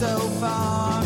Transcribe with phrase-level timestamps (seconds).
[0.00, 0.99] so far.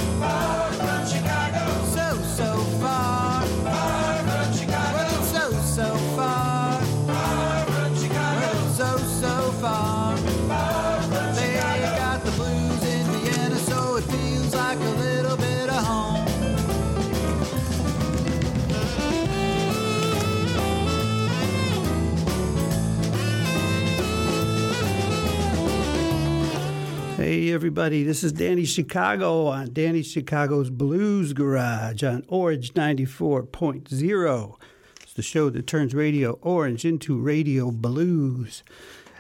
[27.55, 34.57] Everybody, this is Danny Chicago on Danny Chicago's Blues Garage on Orange 94.0.
[35.01, 38.65] It's the show that turns Radio Orange into Radio Blues.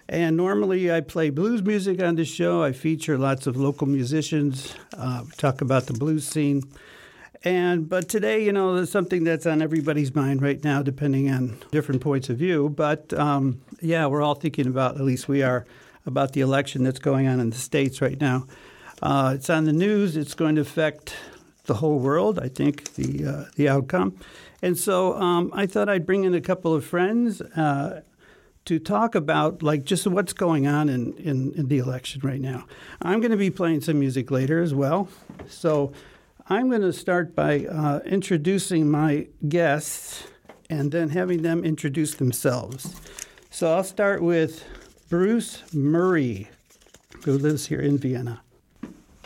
[0.08, 2.60] And normally I play blues music on this show.
[2.60, 6.64] I feature lots of local musicians, uh, talk about the blues scene.
[7.44, 11.56] And but today, you know, there's something that's on everybody's mind right now, depending on
[11.70, 12.68] different points of view.
[12.68, 15.66] But um, yeah, we're all thinking about, at least we are,
[16.06, 18.46] about the election that's going on in the states right now.
[19.02, 20.16] Uh, it's on the news.
[20.16, 21.16] It's going to affect
[21.64, 22.38] the whole world.
[22.38, 24.18] I think the uh, the outcome.
[24.62, 28.02] And so um, I thought I'd bring in a couple of friends uh,
[28.64, 32.64] to talk about like just what's going on in, in, in the election right now.
[33.02, 35.08] I'm going to be playing some music later as well.
[35.48, 35.92] So
[36.48, 40.24] I'm going to start by uh, introducing my guests
[40.70, 42.94] and then having them introduce themselves.
[43.50, 44.64] So I'll start with
[45.16, 46.48] Bruce Murray,
[47.24, 48.42] who lives here in Vienna.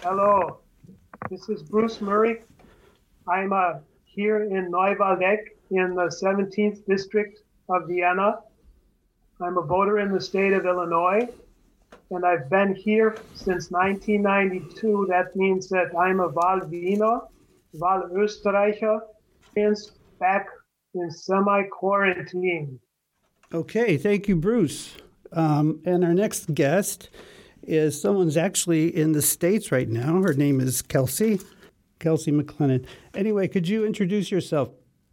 [0.03, 0.59] Hello,
[1.31, 2.43] this is Bruce Murray.
[3.27, 5.39] I'm uh, here in Neuwaldegg
[5.71, 8.41] in the 17th district of Vienna.
[9.41, 11.27] I'm a voter in the state of Illinois,
[12.11, 15.07] and I've been here since 1992.
[15.09, 17.27] That means that I'm a Wahlwiener,
[17.75, 19.01] Wahlösterreicher,
[19.55, 20.49] since back
[20.93, 22.79] in semi-quarantine.
[23.55, 24.99] Okay, thank you, Bruce.
[25.33, 27.11] Um, and our next guest
[27.63, 30.23] is someone's actually in the States right now.
[30.23, 31.41] Her name is Kelsey,
[31.99, 32.87] Kelsey McLennan.
[33.15, 34.71] Anyway, could you introduce yourself,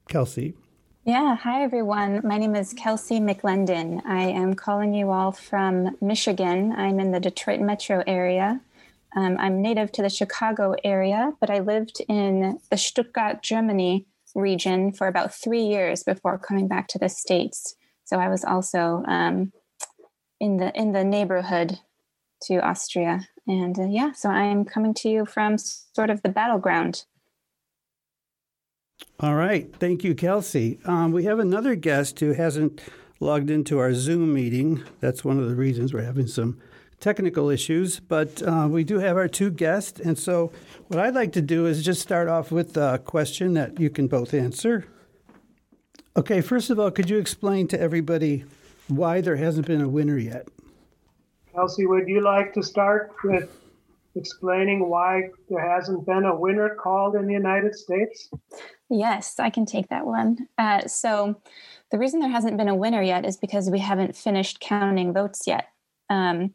[0.07, 0.55] Kelsey?
[1.03, 2.21] Yeah, hi everyone.
[2.23, 4.03] My name is Kelsey McLendon.
[4.05, 6.71] I am calling you all from Michigan.
[6.71, 8.59] I'm in the Detroit metro area.
[9.15, 14.91] Um, I'm native to the Chicago area, but I lived in the Stuttgart, Germany region
[14.91, 17.75] for about three years before coming back to the States.
[18.03, 19.53] So I was also um,
[20.39, 21.79] in the in the neighborhood
[22.43, 26.29] to Austria, and uh, yeah, so I am coming to you from sort of the
[26.29, 27.05] battleground.
[29.19, 30.79] All right, thank you, Kelsey.
[30.85, 32.81] Um, we have another guest who hasn't
[33.19, 34.83] logged into our Zoom meeting.
[34.99, 36.59] That's one of the reasons we're having some
[36.99, 40.51] technical issues, but uh, we do have our two guests, and so
[40.87, 44.07] what I'd like to do is just start off with a question that you can
[44.07, 44.85] both answer.
[46.17, 48.45] Okay, first of all, could you explain to everybody
[48.87, 50.47] why there hasn't been a winner yet?
[51.53, 53.49] Kelsey, would you like to start with
[54.15, 58.29] explaining why there hasn't been a winner called in the United States?
[58.89, 60.47] Yes, I can take that one.
[60.57, 61.41] Uh, so,
[61.91, 65.43] the reason there hasn't been a winner yet is because we haven't finished counting votes
[65.47, 65.67] yet.
[66.09, 66.53] Um,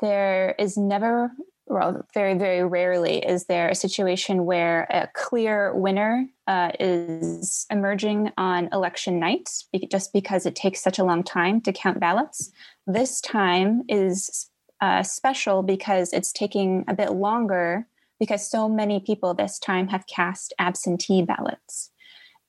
[0.00, 1.30] there is never,
[1.68, 8.32] well, very, very rarely is there a situation where a clear winner uh, is emerging
[8.38, 9.50] on election night
[9.90, 12.50] just because it takes such a long time to count ballots.
[12.86, 14.48] This time is
[14.80, 17.86] uh, special because it's taking a bit longer
[18.18, 21.90] because so many people this time have cast absentee ballots.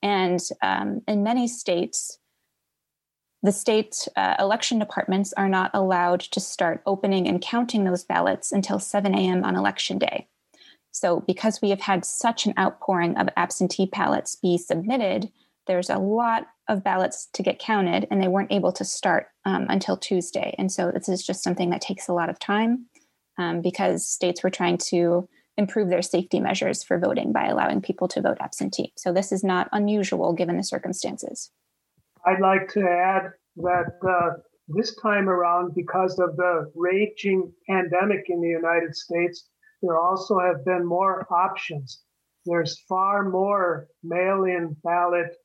[0.01, 2.18] And um, in many states,
[3.41, 8.51] the state uh, election departments are not allowed to start opening and counting those ballots
[8.51, 9.43] until 7 a.m.
[9.45, 10.27] on election day.
[10.91, 15.31] So, because we have had such an outpouring of absentee ballots be submitted,
[15.67, 19.67] there's a lot of ballots to get counted, and they weren't able to start um,
[19.69, 20.55] until Tuesday.
[20.57, 22.87] And so, this is just something that takes a lot of time
[23.37, 28.07] um, because states were trying to improve their safety measures for voting by allowing people
[28.09, 28.91] to vote absentee.
[28.97, 31.51] So, this is not unusual given the circumstances.
[32.29, 38.39] I'd like to add that uh, this time around, because of the raging pandemic in
[38.39, 39.49] the United States,
[39.81, 42.03] there also have been more options.
[42.45, 45.35] There's far more mail in ballot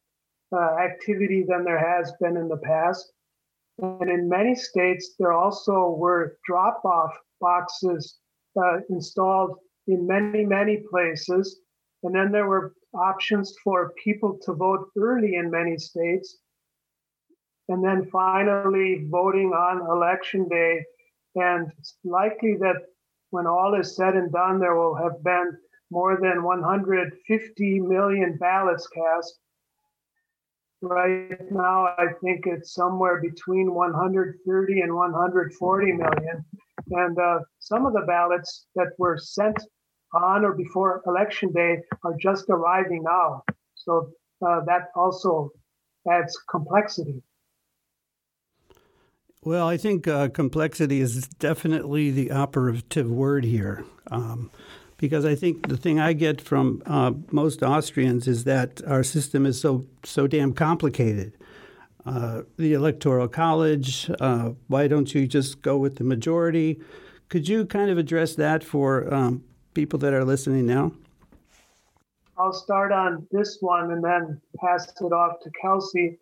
[0.54, 3.12] uh, activity than there has been in the past.
[3.78, 8.18] And in many states, there also were drop off boxes
[8.62, 9.56] uh, installed
[9.86, 11.60] in many, many places.
[12.02, 16.38] And then there were options for people to vote early in many states.
[17.68, 20.84] And then finally, voting on election day.
[21.34, 22.76] And it's likely that
[23.30, 25.56] when all is said and done, there will have been
[25.90, 29.38] more than 150 million ballots cast.
[30.82, 36.44] Right now, I think it's somewhere between 130 and 140 million.
[36.90, 39.56] And uh, some of the ballots that were sent
[40.12, 43.42] on or before election day are just arriving now.
[43.74, 44.10] So
[44.46, 45.50] uh, that also
[46.10, 47.22] adds complexity.
[49.44, 53.84] Well, I think uh, complexity is definitely the operative word here.
[54.10, 54.50] Um,
[54.96, 59.44] because I think the thing I get from uh, most Austrians is that our system
[59.44, 61.36] is so so damn complicated.
[62.06, 66.80] Uh, the electoral college, uh, why don't you just go with the majority?
[67.28, 69.44] Could you kind of address that for um,
[69.74, 70.92] people that are listening now?
[72.38, 76.18] I'll start on this one and then pass it off to Kelsey.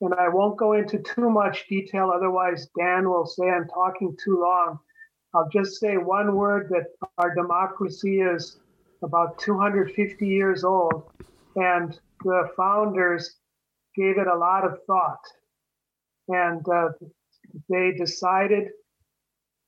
[0.00, 4.40] And I won't go into too much detail, otherwise, Dan will say I'm talking too
[4.40, 4.78] long.
[5.34, 6.86] I'll just say one word that
[7.18, 8.58] our democracy is
[9.02, 11.10] about 250 years old,
[11.56, 13.36] and the founders
[13.96, 15.24] gave it a lot of thought.
[16.28, 16.90] And uh,
[17.68, 18.68] they decided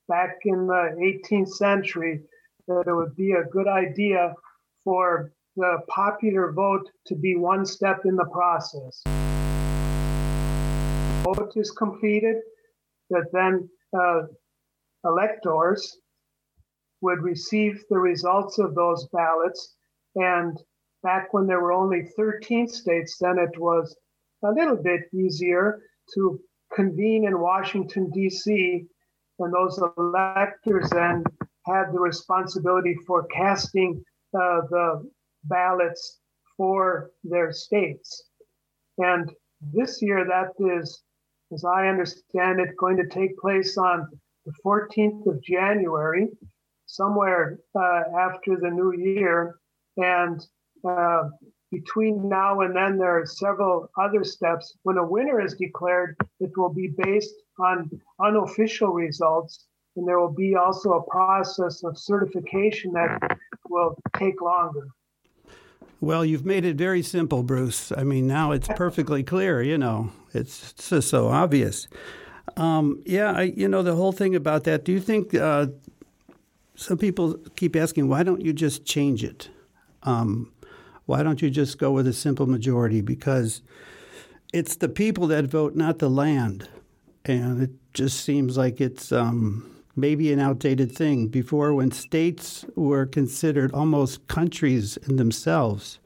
[0.07, 0.95] back in the
[1.29, 2.21] 18th century
[2.67, 4.33] that it would be a good idea
[4.83, 9.03] for the popular vote to be one step in the process.
[11.33, 12.37] Vote is completed,
[13.09, 14.23] that then uh,
[15.03, 15.97] electors
[17.01, 19.75] would receive the results of those ballots.
[20.15, 20.57] And
[21.03, 23.95] back when there were only 13 states, then it was
[24.43, 25.81] a little bit easier
[26.13, 26.39] to
[26.73, 28.85] convene in Washington, D.C.,
[29.39, 31.23] and those electors then
[31.65, 34.03] had the responsibility for casting
[34.33, 35.07] uh, the
[35.43, 36.19] ballots
[36.55, 38.29] for their states.
[38.97, 39.31] And
[39.61, 41.03] this year, that is,
[41.51, 44.07] as I understand it, going to take place on
[44.45, 46.27] the 14th of January,
[46.85, 49.59] somewhere uh, after the new year.
[49.97, 50.45] And
[50.87, 51.29] uh,
[51.71, 54.77] between now and then, there are several other steps.
[54.83, 57.89] When a winner is declared, it will be based on
[58.21, 59.65] unofficial results.
[59.95, 63.37] And there will be also a process of certification that
[63.69, 64.87] will take longer.
[65.99, 67.91] Well, you've made it very simple, Bruce.
[67.91, 71.87] I mean, now it's perfectly clear, you know, it's just so obvious.
[72.55, 75.67] Um, yeah, I, you know, the whole thing about that, do you think uh,
[76.75, 79.49] some people keep asking, why don't you just change it?
[80.03, 80.51] Um,
[81.05, 83.01] why don't you just go with a simple majority?
[83.01, 83.61] Because
[84.53, 86.67] it's the people that vote, not the land.
[87.25, 91.27] And it just seems like it's um, maybe an outdated thing.
[91.27, 95.99] Before, when states were considered almost countries in themselves,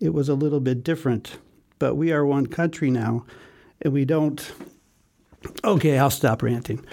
[0.00, 1.38] it was a little bit different.
[1.78, 3.24] But we are one country now,
[3.84, 4.52] and we don't
[5.62, 6.84] Okay, I'll stop ranting.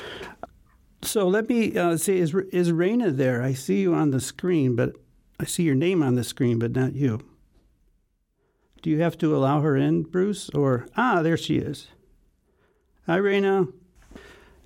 [1.03, 3.41] So let me uh, say, is is Raina there?
[3.41, 4.95] I see you on the screen, but
[5.39, 7.21] I see your name on the screen, but not you.
[8.81, 10.49] Do you have to allow her in, Bruce?
[10.49, 11.87] Or ah, there she is.
[13.07, 13.71] Hi, Raina.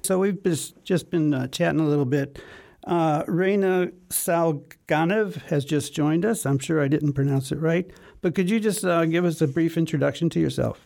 [0.04, 0.42] So we've
[0.83, 2.39] just been uh, chatting a little bit.
[2.86, 3.92] Uh, Raina
[5.50, 6.45] has just joined us.
[6.45, 7.89] I'm sure I didn't pronounce it right,
[8.22, 10.86] but could you just uh, give us a brief introduction to yourself?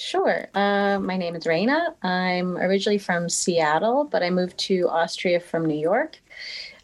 [0.00, 0.48] Sure.
[0.54, 1.94] Uh, my name is Raina.
[2.02, 6.18] I'm originally from Seattle, but I moved to Austria from New York.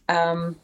[0.07, 0.57] Um,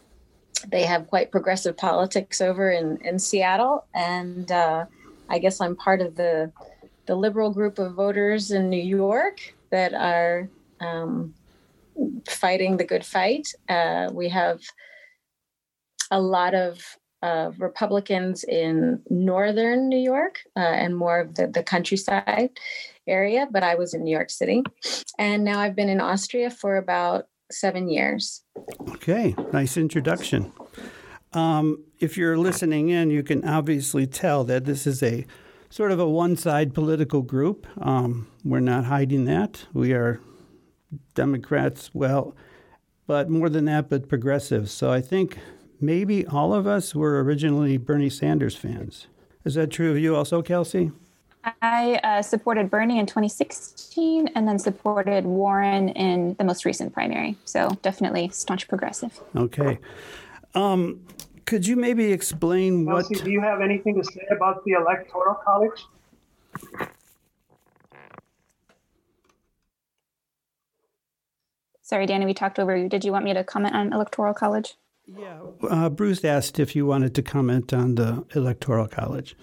[0.68, 4.84] they have quite progressive politics over in, in Seattle, and uh,
[5.30, 6.52] I guess I'm part of the
[7.06, 10.46] the liberal group of voters in New York that are
[10.80, 11.32] um,
[12.28, 13.48] fighting the good fight.
[13.66, 14.60] Uh, we have
[16.10, 21.62] a lot of of Republicans in northern New York uh, and more of the, the
[21.62, 22.50] countryside
[23.06, 24.62] area, but I was in New York City.
[25.18, 28.42] And now I've been in Austria for about seven years.
[28.90, 30.52] Okay, nice introduction.
[31.32, 35.26] Um, if you're listening in, you can obviously tell that this is a
[35.70, 37.66] sort of a one side political group.
[37.80, 39.64] Um, we're not hiding that.
[39.72, 40.20] We are
[41.14, 42.36] Democrats, well,
[43.06, 44.72] but more than that, but progressives.
[44.72, 45.38] So I think
[45.82, 49.08] maybe all of us were originally Bernie Sanders fans.
[49.44, 50.92] Is that true of you also, Kelsey?
[51.60, 57.36] I uh, supported Bernie in 2016 and then supported Warren in the most recent primary.
[57.44, 59.20] So definitely staunch progressive.
[59.34, 59.78] Okay.
[60.54, 61.04] Um,
[61.44, 63.24] could you maybe explain Kelsey, what.
[63.24, 65.84] Do you have anything to say about the Electoral College?
[71.82, 72.88] Sorry, Danny, we talked over you.
[72.88, 74.76] Did you want me to comment on Electoral College?
[75.06, 75.40] Yeah.
[75.68, 79.36] Uh, Bruce asked if you wanted to comment on the Electoral College.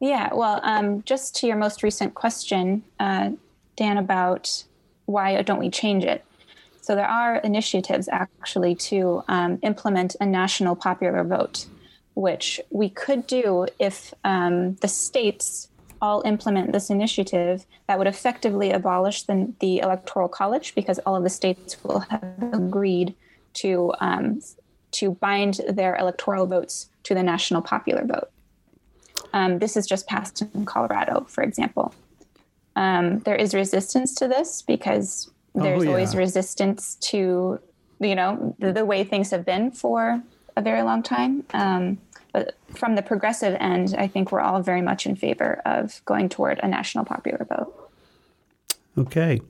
[0.00, 3.30] Yeah, well, um, just to your most recent question, uh,
[3.76, 4.64] Dan, about
[5.06, 6.24] why don't we change it?
[6.80, 11.66] So there are initiatives actually to um, implement a national popular vote,
[12.14, 15.68] which we could do if um, the states
[16.00, 21.24] all implement this initiative that would effectively abolish the, the electoral college because all of
[21.24, 22.22] the states will have
[22.52, 23.14] agreed
[23.60, 24.40] to um,
[24.92, 28.30] to bind their electoral votes to the national popular vote.
[29.32, 31.94] Um, this is just passed in Colorado, for example.
[32.76, 35.90] Um, there is resistance to this because there's Oh, yeah.
[35.90, 37.60] always resistance to,
[38.00, 40.22] you know, the, the way things have been for
[40.56, 41.44] a very long time.
[41.52, 41.98] Um,
[42.32, 46.28] but from the progressive end, I think we're all very much in favor of going
[46.28, 47.90] toward a national popular vote.
[48.96, 49.40] Okay.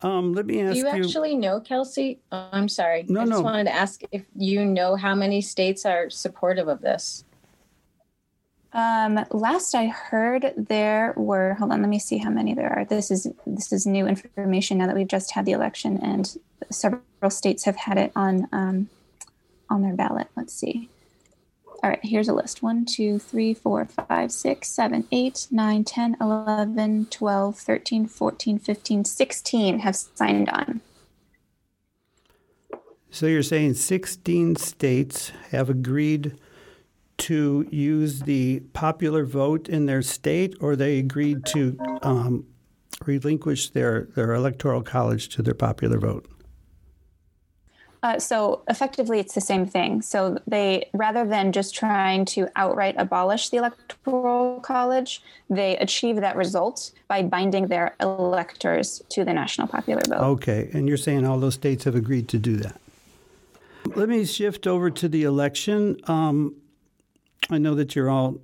[0.00, 0.84] Um, let me ask Do you.
[0.86, 2.20] you actually know, Kelsey?
[2.30, 3.04] Oh, I'm sorry.
[3.08, 3.40] No, I just no.
[3.40, 7.24] wanted to ask if you know how many states are supportive of this.
[8.72, 11.54] Um, last I heard, there were.
[11.54, 12.84] Hold on, let me see how many there are.
[12.84, 16.36] This is this is new information now that we've just had the election, and
[16.70, 18.88] several states have had it on um,
[19.70, 20.28] on their ballot.
[20.36, 20.90] Let's see.
[21.80, 26.16] All right, here's a list 1, 2, 3, 4, 5, 6, 7, 8, 9, 10,
[26.20, 30.80] 11, 12, 13, 14, 15, 16 have signed on.
[33.10, 36.36] So you're saying 16 states have agreed
[37.18, 42.44] to use the popular vote in their state, or they agreed to um,
[43.04, 46.26] relinquish their, their electoral college to their popular vote?
[48.02, 50.02] Uh, so effectively, it's the same thing.
[50.02, 56.36] So they, rather than just trying to outright abolish the electoral college, they achieve that
[56.36, 60.20] result by binding their electors to the national popular vote.
[60.20, 62.80] Okay, and you're saying all those states have agreed to do that.
[63.96, 65.96] Let me shift over to the election.
[66.06, 66.54] Um,
[67.50, 68.36] I know that you're all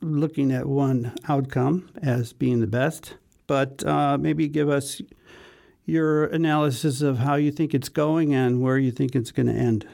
[0.00, 3.14] looking at one outcome as being the best,
[3.46, 5.00] but uh, maybe give us
[5.84, 9.52] your analysis of how you think it's going and where you think it's going to
[9.52, 9.86] end.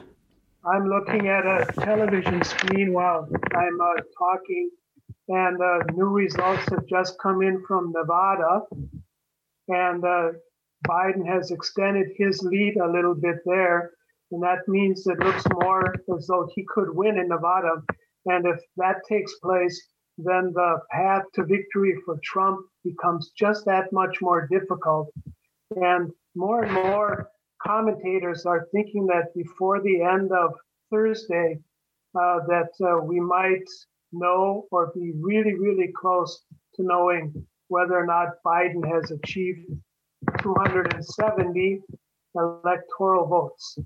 [0.65, 4.69] I'm looking at a television screen while I'm uh, talking,
[5.29, 8.61] and uh, new results have just come in from Nevada.
[9.67, 10.31] And uh,
[10.87, 13.91] Biden has extended his lead a little bit there.
[14.31, 17.81] And that means it looks more as though he could win in Nevada.
[18.25, 19.79] And if that takes place,
[20.17, 25.11] then the path to victory for Trump becomes just that much more difficult.
[25.75, 27.29] And more and more
[27.61, 30.53] commentators are thinking that before the end of
[30.89, 31.59] Thursday,
[32.15, 33.65] uh, that uh, we might
[34.11, 36.43] know or be really, really close
[36.75, 39.67] to knowing whether or not Biden has achieved
[40.41, 41.81] 270
[42.35, 43.77] electoral votes.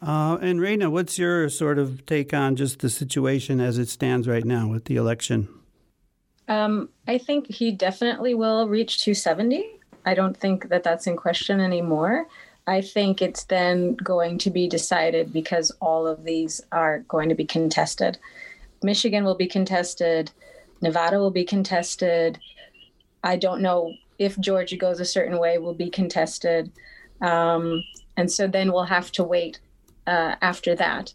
[0.00, 4.28] Uh, and Raina, what's your sort of take on just the situation as it stands
[4.28, 5.48] right now with the election?
[6.48, 9.75] Um, I think he definitely will reach 270.
[10.06, 12.26] I don't think that that's in question anymore.
[12.66, 17.34] I think it's then going to be decided because all of these are going to
[17.34, 18.18] be contested.
[18.82, 20.30] Michigan will be contested,
[20.80, 22.38] Nevada will be contested.
[23.24, 26.70] I don't know if Georgia goes a certain way, will be contested.
[27.20, 27.82] Um,
[28.16, 29.60] and so then we'll have to wait
[30.06, 31.14] uh, after that.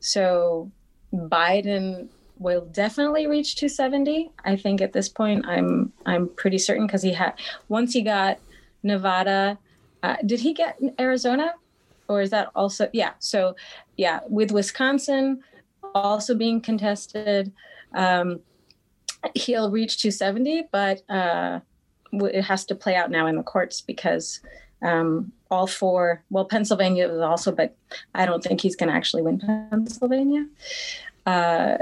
[0.00, 0.70] So
[1.12, 4.30] Biden will definitely reach 270.
[4.44, 7.34] I think at this point, I'm I'm pretty certain because he had
[7.68, 8.38] once he got
[8.82, 9.58] Nevada.
[10.02, 11.54] Uh, did he get Arizona,
[12.08, 13.12] or is that also yeah?
[13.18, 13.56] So
[13.96, 15.42] yeah, with Wisconsin
[15.94, 17.52] also being contested,
[17.94, 18.40] um,
[19.34, 21.60] he'll reach 270, but uh,
[22.12, 24.40] it has to play out now in the courts because
[24.82, 26.22] um, all four.
[26.30, 27.76] Well, Pennsylvania was also, but
[28.14, 30.46] I don't think he's going to actually win Pennsylvania.
[31.26, 31.78] Uh,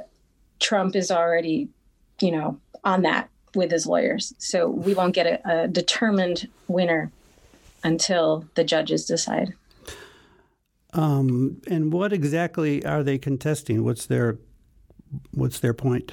[0.60, 1.68] Trump is already,
[2.20, 4.34] you know, on that with his lawyers.
[4.38, 7.10] So we won't get a, a determined winner
[7.82, 9.54] until the judges decide.
[10.92, 13.84] Um, and what exactly are they contesting?
[13.84, 14.38] What's their
[15.32, 16.12] what's their point?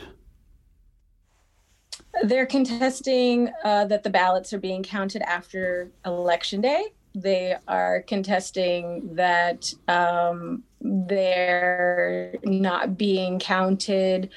[2.24, 6.86] They're contesting uh, that the ballots are being counted after election day.
[7.16, 14.30] They are contesting that um, they're not being counted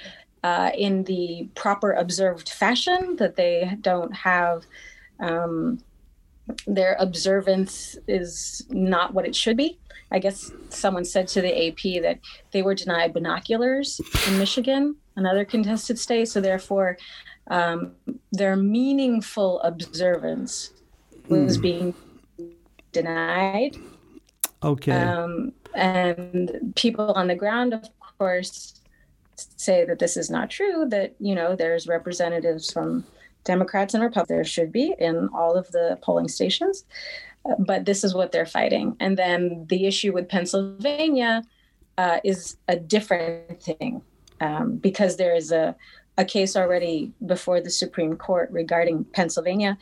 [0.43, 4.65] uh, in the proper observed fashion, that they don't have
[5.19, 5.79] um,
[6.67, 9.79] their observance is not what it should be.
[10.11, 12.21] I guess someone said to the AP that
[12.53, 16.29] they were denied binoculars in Michigan, another contested state.
[16.29, 16.97] So, therefore,
[17.49, 17.93] um,
[18.31, 20.71] their meaningful observance
[21.29, 21.93] was being
[23.01, 23.77] denied.
[24.63, 24.93] Okay.
[24.93, 27.85] Um, and people on the ground, of
[28.19, 28.81] course,
[29.57, 33.05] say that this is not true, that, you know, there's representatives from
[33.45, 36.85] Democrats and Republicans, there should be in all of the polling stations.
[37.45, 38.97] Uh, but this is what they're fighting.
[38.99, 41.43] And then the issue with Pennsylvania
[41.99, 44.03] uh, is a different thing
[44.41, 45.77] um, because there is a,
[46.19, 49.79] a case already before the Supreme Court regarding Pennsylvania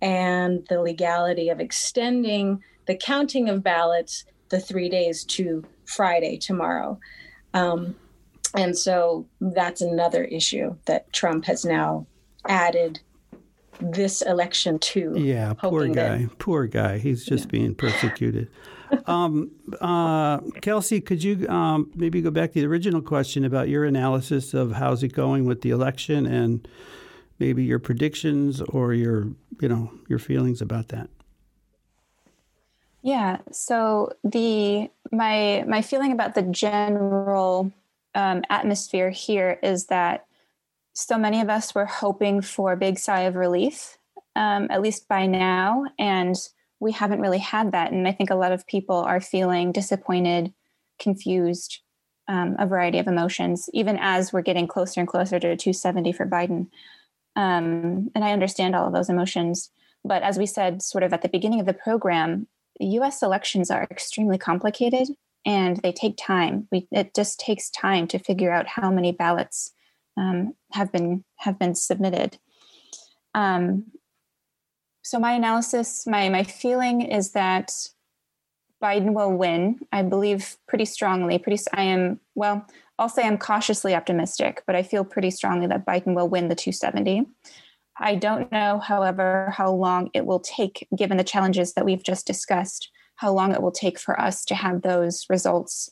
[0.00, 6.98] and the legality of extending the counting of ballots the three days to Friday tomorrow.
[7.54, 7.94] Um,
[8.54, 12.06] and so that's another issue that Trump has now
[12.48, 13.00] added
[13.80, 15.14] this election to.
[15.16, 16.18] Yeah, poor guy.
[16.18, 16.98] That, poor guy.
[16.98, 17.50] He's just yeah.
[17.50, 18.50] being persecuted.
[19.06, 23.84] um, uh, Kelsey, could you um, maybe go back to the original question about your
[23.84, 26.66] analysis of how's it going with the election and
[27.40, 29.28] maybe your predictions or your,
[29.60, 31.08] you know, your feelings about that?
[33.02, 33.38] Yeah.
[33.50, 37.72] So the my my feeling about the general
[38.14, 40.26] um, atmosphere here is that
[40.92, 43.96] so many of us were hoping for a big sigh of relief,
[44.36, 46.36] um, at least by now, and
[46.78, 47.92] we haven't really had that.
[47.92, 50.52] And I think a lot of people are feeling disappointed,
[50.98, 51.80] confused,
[52.28, 56.26] um, a variety of emotions, even as we're getting closer and closer to 270 for
[56.26, 56.68] Biden.
[57.36, 59.70] Um, and I understand all of those emotions.
[60.04, 62.46] But as we said, sort of at the beginning of the program,
[62.80, 65.08] US elections are extremely complicated
[65.46, 66.68] and they take time.
[66.70, 69.72] We, it just takes time to figure out how many ballots
[70.16, 72.38] um, have been have been submitted.
[73.34, 73.84] Um,
[75.02, 77.72] so my analysis, my my feeling is that
[78.82, 79.80] Biden will win.
[79.92, 81.38] I believe pretty strongly.
[81.38, 82.66] Pretty, I am well.
[83.00, 86.54] I'll say I'm cautiously optimistic, but I feel pretty strongly that Biden will win the
[86.54, 87.26] 270.
[87.98, 92.26] I don't know, however, how long it will take, given the challenges that we've just
[92.26, 95.88] discussed, how long it will take for us to have those results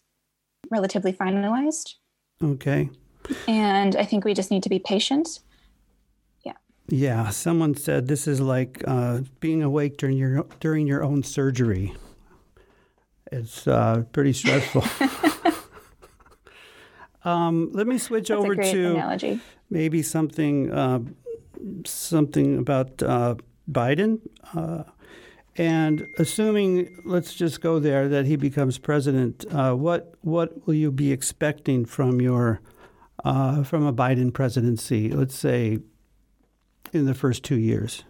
[0.70, 1.94] relatively finalized.
[2.44, 2.90] Okay.
[3.46, 5.40] And I think we just need to be patient.
[6.44, 6.52] Yeah.
[6.88, 7.30] Yeah.
[7.30, 11.94] Someone said this is like uh, being awake during your during your own surgery.
[13.32, 14.84] It's uh, pretty stressful.
[17.28, 19.40] um, let me switch That's over to analogy.
[19.70, 21.00] maybe something uh,
[21.84, 23.34] something about uh,
[23.70, 24.20] Biden.
[24.54, 24.84] Uh,
[25.56, 30.92] and assuming, let's just go there, that he becomes president, uh, what what will you
[30.92, 32.60] be expecting from your
[33.24, 35.78] uh, from a Biden presidency, let's say
[36.92, 38.04] in the first two years.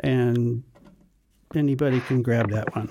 [0.00, 0.64] And
[1.54, 2.88] anybody can grab that one.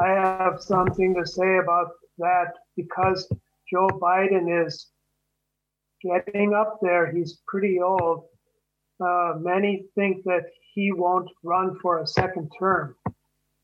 [0.00, 3.28] I have something to say about that because
[3.70, 4.88] Joe Biden is
[6.02, 7.12] getting up there.
[7.12, 8.24] He's pretty old.
[9.00, 12.96] Uh, many think that he won't run for a second term.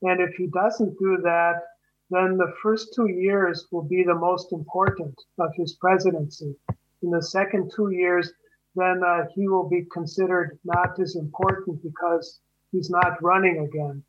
[0.02, 1.62] And if he doesn't do that,
[2.10, 6.54] then the first two years will be the most important of his presidency.
[7.02, 8.32] In the second two years,
[8.76, 12.40] then uh, he will be considered not as important because
[12.70, 14.04] he's not running again.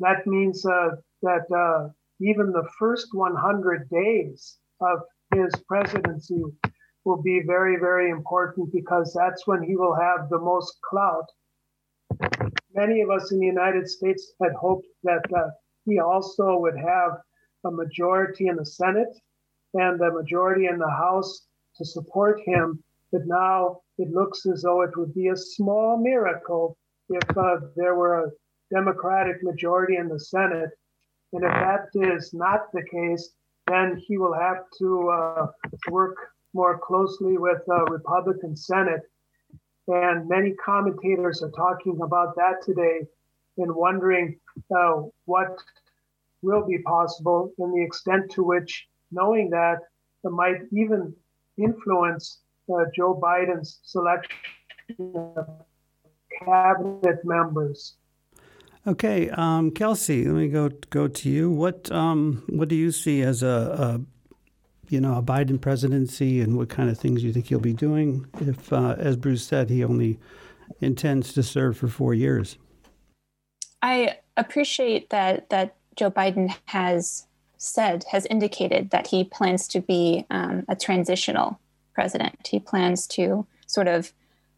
[0.00, 0.90] That means uh,
[1.22, 1.88] that uh,
[2.20, 5.00] even the first 100 days of
[5.34, 6.42] his presidency
[7.04, 11.26] will be very, very important because that's when he will have the most clout.
[12.74, 15.48] Many of us in the United States had hoped that uh,
[15.84, 17.12] he also would have
[17.64, 19.16] a majority in the Senate
[19.74, 22.82] and a majority in the House to support him.
[23.12, 26.76] But now it looks as though it would be a small miracle
[27.08, 28.30] if uh, there were a
[28.72, 30.70] Democratic majority in the Senate.
[31.32, 33.30] And if that is not the case,
[33.66, 35.46] then he will have to uh,
[35.90, 36.16] work
[36.54, 39.02] more closely with the Republican Senate.
[39.88, 43.00] And many commentators are talking about that today
[43.58, 44.38] and wondering
[44.76, 45.56] uh, what
[46.42, 49.78] will be possible and the extent to which knowing that
[50.24, 51.14] might even
[51.56, 52.40] influence
[52.72, 54.36] uh, Joe Biden's selection
[55.36, 55.46] of
[56.44, 57.96] cabinet members.
[58.86, 61.50] Okay, um, Kelsey, let me go go to you.
[61.50, 64.00] What um, what do you see as a, a,
[64.88, 68.26] you know a Biden presidency, and what kind of things you think he'll be doing?
[68.40, 70.20] If, uh, as Bruce said, he only
[70.80, 72.58] intends to serve for four years.
[73.82, 80.26] I appreciate that that Joe Biden has said, has indicated that he plans to be
[80.30, 81.58] um, a transitional
[81.92, 82.46] president.
[82.46, 84.12] He plans to sort of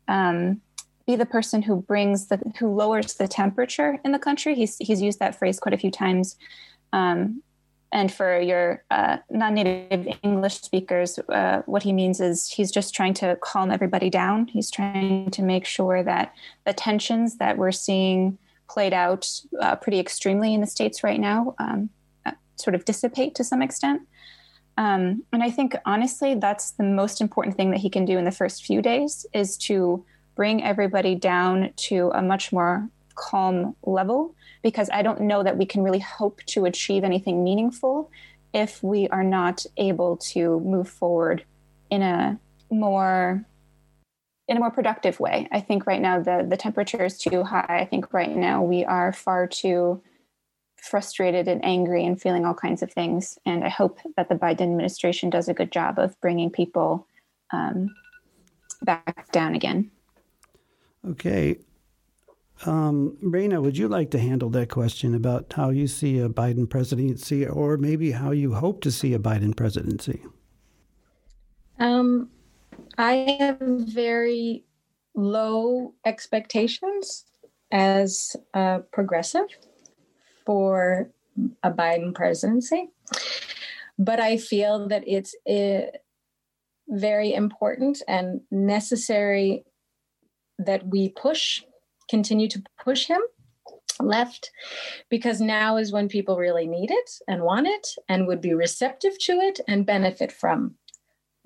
[0.07, 0.61] um,
[1.09, 4.55] be the person who brings the, who lowers the temperature in the country.
[4.55, 6.37] He's, he's used that phrase quite a few times.
[6.93, 7.43] Um,
[7.91, 13.15] and for your uh, non-native English speakers, uh, what he means is he's just trying
[13.15, 14.49] to calm everybody down.
[14.49, 16.35] He's trying to make sure that
[16.67, 18.37] the tensions that we're seeing
[18.69, 19.27] played out
[19.63, 21.89] uh, pretty extremely in the states right now um,
[22.27, 24.03] uh, sort of dissipate to some extent.
[24.77, 28.27] Um, and I think honestly, that's the most important thing that he can do in
[28.27, 30.05] the first few days is to
[30.39, 35.67] bring everybody down to a much more calm level because I don't know that we
[35.67, 38.09] can really hope to achieve anything meaningful
[38.55, 41.45] if we are not able to move forward
[41.91, 42.39] in a
[42.71, 43.45] more
[44.47, 45.49] in a more productive way.
[45.51, 47.67] I think right now the the temperature is too high.
[47.69, 50.01] I think right now we are far too
[50.81, 53.41] frustrated and angry and feeling all kinds of things.
[53.45, 57.09] And I hope that the Biden administration does a good job of bringing people
[57.53, 57.89] um,
[58.85, 59.91] back down again.
[61.11, 61.59] Okay.
[62.67, 66.69] Um, Raina, would you like to handle that question about how you see a Biden
[66.69, 70.23] presidency or maybe how you hope to see a Biden presidency?
[71.79, 72.31] Um,
[72.97, 74.65] I have very
[75.15, 77.27] low expectations
[77.71, 79.47] as a progressive
[80.45, 81.11] for
[81.63, 82.91] a Biden presidency.
[83.99, 85.97] But I feel that it's uh,
[86.89, 89.65] very important and necessary
[90.59, 91.63] that we push,
[92.09, 93.21] continue to push him
[94.01, 94.51] left,
[95.09, 99.19] because now is when people really need it and want it and would be receptive
[99.19, 100.75] to it and benefit from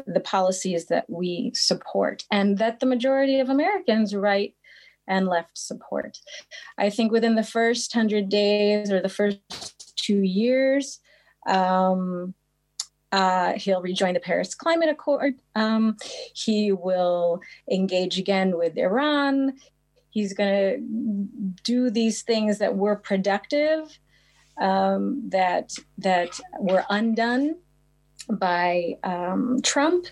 [0.06, 4.54] the policies that we support and that the majority of Americans, right
[5.08, 6.18] and left support.
[6.78, 11.00] I think within the first 100 days or the first two years,
[11.46, 12.34] um,
[13.12, 15.34] uh, he'll rejoin the Paris Climate Accord.
[15.54, 15.96] Um,
[16.34, 19.54] he will engage again with Iran.
[20.10, 23.98] He's going to do these things that were productive,
[24.60, 27.56] um, that that were undone
[28.30, 30.06] by um, Trump.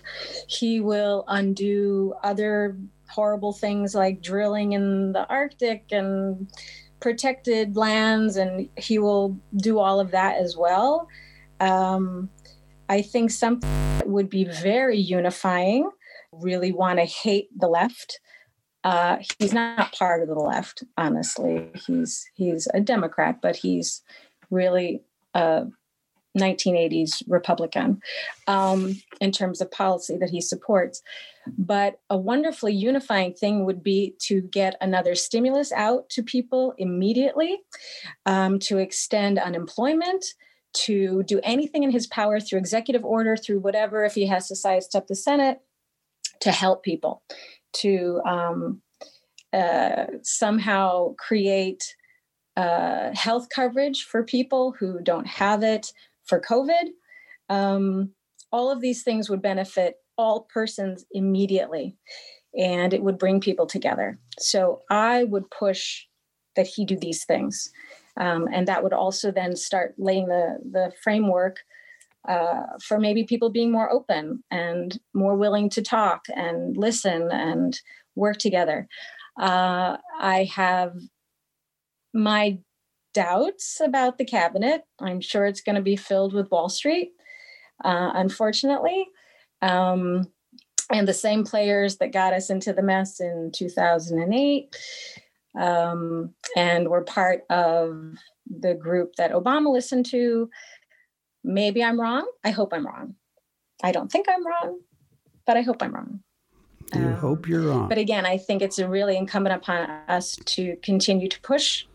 [0.47, 2.77] He will undo other
[3.09, 6.47] horrible things like drilling in the Arctic and
[6.99, 11.07] protected lands, and he will do all of that as well.
[11.59, 12.29] Um,
[12.91, 15.89] I think something that would be very unifying,
[16.33, 18.19] really want to hate the left.
[18.83, 21.69] Uh, he's not part of the left, honestly.
[21.87, 24.01] He's he's a Democrat, but he's
[24.49, 25.67] really a
[26.37, 28.01] 1980s Republican
[28.47, 31.01] um, in terms of policy that he supports.
[31.57, 37.61] But a wonderfully unifying thing would be to get another stimulus out to people immediately,
[38.25, 40.25] um, to extend unemployment,
[40.73, 44.55] to do anything in his power through executive order, through whatever, if he has to
[44.55, 45.59] size up the Senate,
[46.39, 47.23] to help people,
[47.73, 48.81] to um,
[49.53, 51.95] uh, somehow create
[52.57, 55.91] uh, health coverage for people who don't have it
[56.25, 56.89] for COVID.
[57.49, 58.11] Um,
[58.51, 61.95] all of these things would benefit all persons immediately
[62.57, 64.19] and it would bring people together.
[64.39, 66.05] So I would push
[66.55, 67.71] that he do these things.
[68.17, 71.57] Um, and that would also then start laying the, the framework
[72.27, 77.79] uh, for maybe people being more open and more willing to talk and listen and
[78.15, 78.87] work together.
[79.39, 80.93] Uh, I have
[82.13, 82.59] my
[83.13, 84.83] doubts about the cabinet.
[84.99, 87.13] I'm sure it's going to be filled with Wall Street,
[87.83, 89.07] uh, unfortunately.
[89.61, 90.31] Um,
[90.91, 94.75] and the same players that got us into the mess in 2008
[95.59, 98.15] um, and were part of
[98.49, 100.49] the group that Obama listened to.
[101.43, 102.29] Maybe I'm wrong.
[102.43, 103.15] I hope I'm wrong.
[103.83, 104.79] I don't think I'm wrong,
[105.45, 106.21] but I hope I'm wrong.
[106.93, 107.89] You um, hope you're wrong.
[107.89, 111.85] But again, I think it's really incumbent upon us to continue to push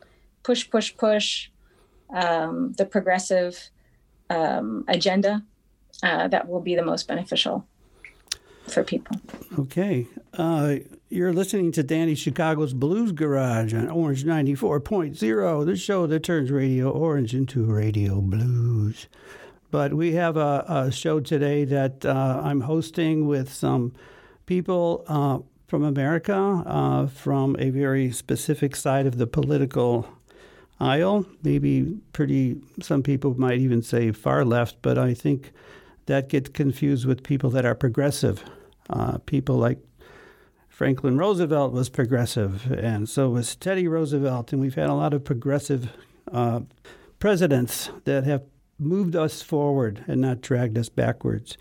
[0.47, 1.51] push, push, push
[2.15, 3.71] um, the progressive
[4.31, 5.43] um, agenda
[6.05, 7.67] uh, that will be the most beneficial
[8.69, 9.17] for people.
[9.59, 10.07] Okay.
[10.35, 10.77] Uh,
[11.09, 16.91] you're listening to Danny Chicago's Blues Garage on Orange 94.0, the show that turns Radio
[16.91, 19.07] Orange into Radio Blues.
[19.71, 23.93] But we have a, a show today that uh, I'm hosting with some
[24.47, 26.35] people uh, from America,
[26.67, 30.09] uh, from a very specific side of the political
[30.81, 35.53] aisle, maybe pretty, some people might even say far left, but I think
[36.07, 38.45] that gets confused with people that are progressive.
[38.89, 39.79] Uh, people like
[40.69, 45.25] Franklin Roosevelt was progressive, and so was Teddy Roosevelt, and we've had a lot of
[45.25, 45.91] progressive
[46.31, 46.61] uh,
[47.19, 48.43] presidents that have
[48.79, 51.57] moved us forward and not dragged us backwards.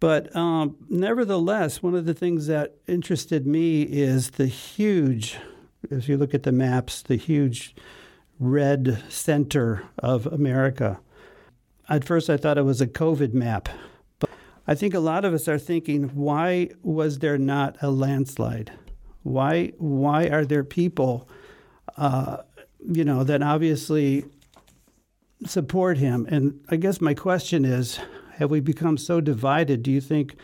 [0.00, 5.38] But um, nevertheless, one of the things that interested me is the huge,
[5.90, 7.74] if you look at the maps, the huge
[8.38, 10.98] red center of America.
[11.88, 13.68] At first, I thought it was a COVID map.
[14.66, 18.72] I think a lot of us are thinking, why was there not a landslide?
[19.22, 21.28] Why, why are there people,
[21.96, 22.38] uh,
[22.80, 24.24] you know, that obviously
[25.44, 26.26] support him?
[26.28, 27.98] And I guess my question is
[28.36, 29.82] have we become so divided?
[29.82, 30.36] Do you think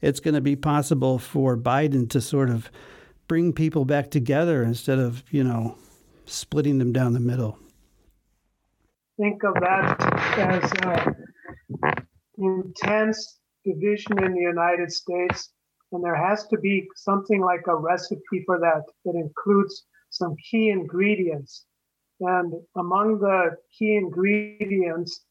[0.00, 2.70] it's going to be possible for Biden to sort of
[3.26, 5.76] bring people back together instead of, you know,
[6.26, 7.58] splitting them down the middle?
[9.16, 11.92] Think of that as uh,
[12.38, 15.52] intense division in the United States,
[15.92, 20.70] and there has to be something like a recipe for that that includes some key
[20.70, 21.66] ingredients
[22.20, 25.24] And among the key ingredients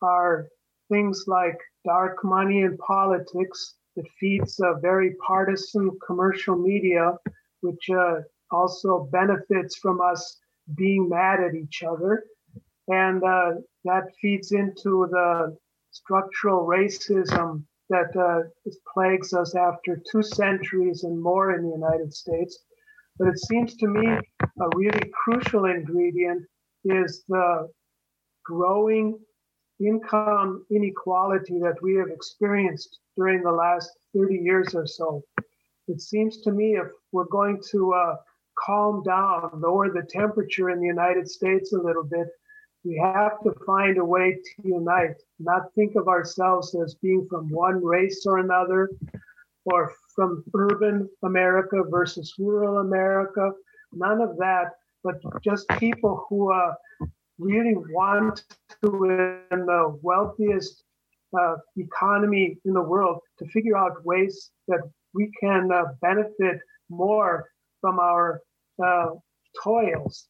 [0.00, 0.48] are
[0.90, 7.16] things like dark money in politics that feeds a very partisan commercial media,
[7.60, 10.38] which uh, also benefits from us
[10.76, 12.24] being mad at each other.
[12.88, 13.52] And uh,
[13.84, 15.56] that feeds into the
[15.92, 18.48] structural racism that uh,
[18.92, 22.58] plagues us after two centuries and more in the United States.
[23.18, 26.42] But it seems to me a really crucial ingredient
[26.84, 27.68] is the
[28.44, 29.18] growing
[29.80, 35.22] income inequality that we have experienced during the last 30 years or so.
[35.88, 38.16] It seems to me if we're going to uh,
[38.58, 42.28] calm down, lower the temperature in the United States a little bit,
[42.84, 47.48] we have to find a way to unite, not think of ourselves as being from
[47.50, 48.90] one race or another,
[49.64, 53.52] or from urban America versus rural America.
[53.92, 54.72] None of that,
[55.04, 56.74] but just people who uh,
[57.38, 58.44] really want
[58.82, 59.04] to,
[59.50, 60.82] in the wealthiest
[61.38, 64.80] uh, economy in the world, to figure out ways that
[65.14, 67.48] we can uh, benefit more
[67.80, 68.40] from our
[68.84, 69.10] uh,
[69.62, 70.28] toils.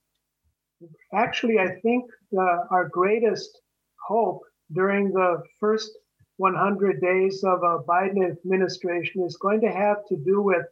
[1.14, 2.04] Actually, I think
[2.38, 3.60] uh, our greatest
[4.06, 4.42] hope
[4.72, 5.90] during the first
[6.38, 10.66] 100 days of a Biden administration is going to have to do with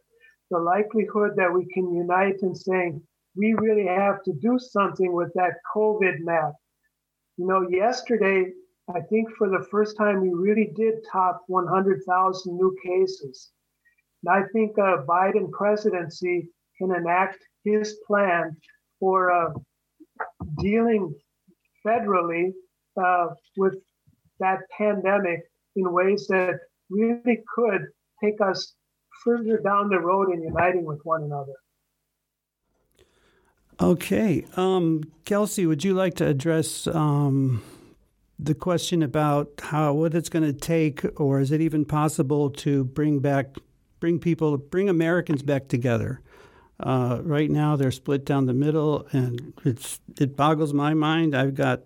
[0.49, 3.01] the likelihood that we can unite in saying
[3.35, 6.53] we really have to do something with that COVID map.
[7.37, 8.51] You know, yesterday,
[8.93, 13.51] I think for the first time, we really did top 100,000 new cases.
[14.23, 18.57] And I think a Biden presidency can enact his plan
[18.99, 19.53] for uh,
[20.59, 21.15] dealing
[21.85, 22.51] federally
[23.01, 23.75] uh, with
[24.39, 25.41] that pandemic
[25.75, 26.55] in ways that
[26.89, 27.81] really could
[28.23, 28.73] take us
[29.23, 31.53] further down the road in uniting with one another.
[33.79, 34.45] Okay.
[34.57, 37.63] Um, Kelsey, would you like to address um,
[38.37, 42.83] the question about how what it's going to take, or is it even possible to
[42.83, 43.55] bring back,
[43.99, 46.21] bring people, bring Americans back together?
[46.81, 51.35] Uh, right now, they're split down the middle, and it's it boggles my mind.
[51.35, 51.81] I've got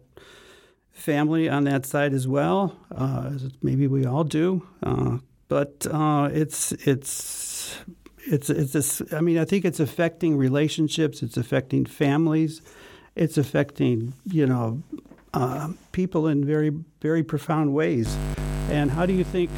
[0.92, 2.78] family on that side as well.
[2.96, 3.32] Uh,
[3.62, 7.78] maybe we all do, uh, but uh, it's it's
[8.26, 9.02] it's it's.
[9.02, 11.22] A, I mean, I think it's affecting relationships.
[11.22, 12.62] It's affecting families.
[13.16, 14.82] It's affecting you know
[15.34, 18.16] uh, people in very very profound ways.
[18.70, 19.52] And how do you think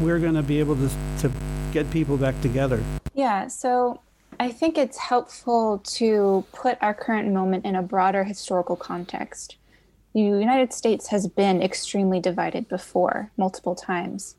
[0.00, 0.88] we're going to be able to
[1.20, 1.32] to
[1.72, 2.82] get people back together?
[3.14, 3.48] Yeah.
[3.48, 4.00] So
[4.38, 9.56] I think it's helpful to put our current moment in a broader historical context.
[10.14, 14.36] The United States has been extremely divided before, multiple times.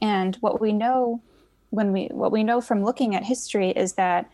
[0.00, 1.22] And what we know
[1.70, 4.30] when we what we know from looking at history is that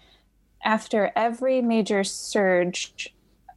[0.65, 3.13] after every major surge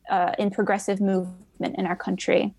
[0.10, 2.54] uh, in progressive movement in our country,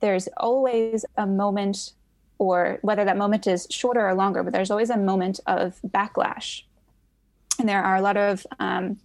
[0.00, 1.92] there's always a moment,
[2.38, 6.62] or whether that moment is shorter or longer, but there's always a moment of backlash
[7.60, 8.98] and there are a lot of um,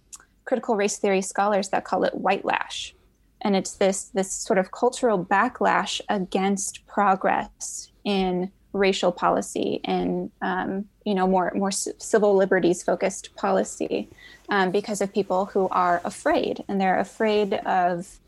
[0.46, 2.94] critical race theory scholars that call it white lash.
[3.42, 10.84] And it's this, this sort of cultural backlash against progress in racial policy and um,
[11.06, 14.06] you know more more civil liberties focused policy
[14.50, 16.62] um, because of people who are afraid.
[16.68, 18.18] And they're afraid of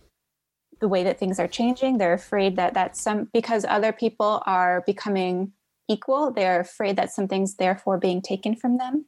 [0.81, 1.99] the way that things are changing.
[1.99, 5.53] They're afraid that that some because other people are becoming
[5.89, 9.07] equal they're afraid that something's therefore being taken from them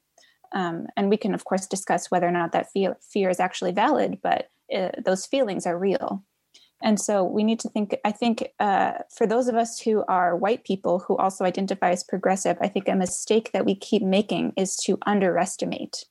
[0.53, 3.73] um, and we can, of course, discuss whether or not that fear, fear is actually
[3.73, 6.25] valid, but uh, those feelings are real.
[6.83, 10.37] And so we need to think, I think, uh, for those of us who are
[10.37, 14.55] white people who also identify as progressive, I think a mistake that we keep making
[14.57, 16.07] is to underestimate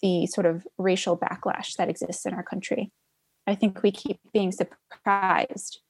[0.00, 2.90] the sort of racial backlash that exists in our country.
[3.46, 5.80] I think we keep being surprised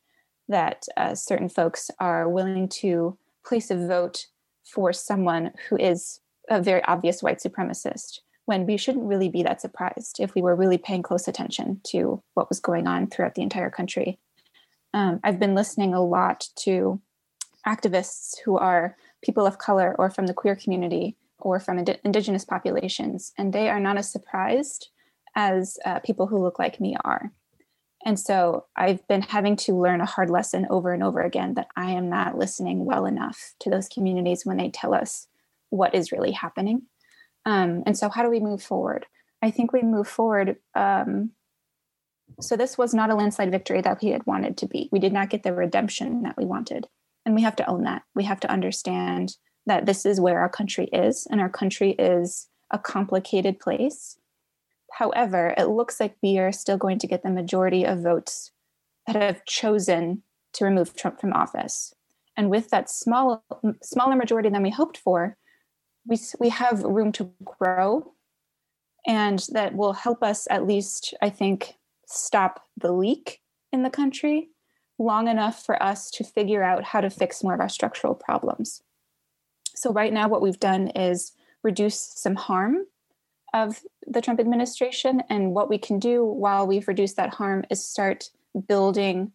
[0.48, 4.26] that uh, certain folks are willing to place a vote
[4.64, 9.60] for someone who is a very obvious white supremacist when we shouldn't really be that
[9.60, 13.42] surprised if we were really paying close attention to what was going on throughout the
[13.42, 14.18] entire country.
[14.94, 17.00] Um, I've been listening a lot to
[17.66, 22.44] activists who are people of color or from the queer community or from ind- indigenous
[22.44, 24.88] populations, and they are not as surprised
[25.34, 27.32] as uh, people who look like me are.
[28.04, 31.68] And so I've been having to learn a hard lesson over and over again that
[31.76, 35.28] I am not listening well enough to those communities when they tell us
[35.72, 36.82] what is really happening.
[37.44, 39.06] Um, and so, how do we move forward?
[39.42, 40.56] I think we move forward.
[40.74, 41.30] Um,
[42.40, 44.88] so, this was not a landslide victory that we had wanted to be.
[44.92, 46.86] We did not get the redemption that we wanted.
[47.24, 48.02] And we have to own that.
[48.14, 52.48] We have to understand that this is where our country is, and our country is
[52.70, 54.18] a complicated place.
[54.92, 58.50] However, it looks like we are still going to get the majority of votes
[59.06, 60.22] that have chosen
[60.54, 61.94] to remove Trump from office.
[62.36, 63.44] And with that small,
[63.82, 65.36] smaller majority than we hoped for,
[66.06, 68.12] we, we have room to grow.
[69.06, 71.74] And that will help us at least, I think,
[72.06, 73.40] stop the leak
[73.72, 74.50] in the country
[74.98, 78.82] long enough for us to figure out how to fix more of our structural problems.
[79.74, 82.86] So, right now, what we've done is reduce some harm
[83.54, 85.22] of the Trump administration.
[85.28, 88.30] And what we can do while we've reduced that harm is start
[88.68, 89.32] building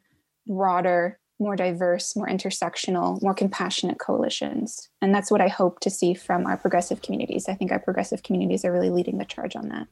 [0.47, 4.89] broader, more diverse, more intersectional, more compassionate coalitions.
[5.01, 7.47] And that's what I hope to see from our progressive communities.
[7.47, 9.87] I think our progressive communities are really leading the charge on that.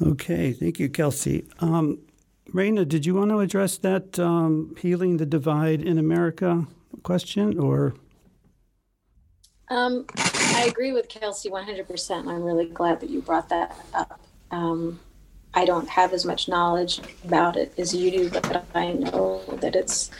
[0.00, 1.46] Okay, thank you, Kelsey.
[1.60, 2.00] Um,
[2.52, 6.66] Raina, did you want to address that um, healing the divide in America
[7.04, 7.94] question, or?
[9.68, 12.10] Um, I agree with Kelsey 100%.
[12.10, 14.20] And I'm really glad that you brought that up.
[14.50, 14.98] Um,
[15.54, 19.76] I don't have as much knowledge about it as you do, but I know that
[19.76, 20.10] it's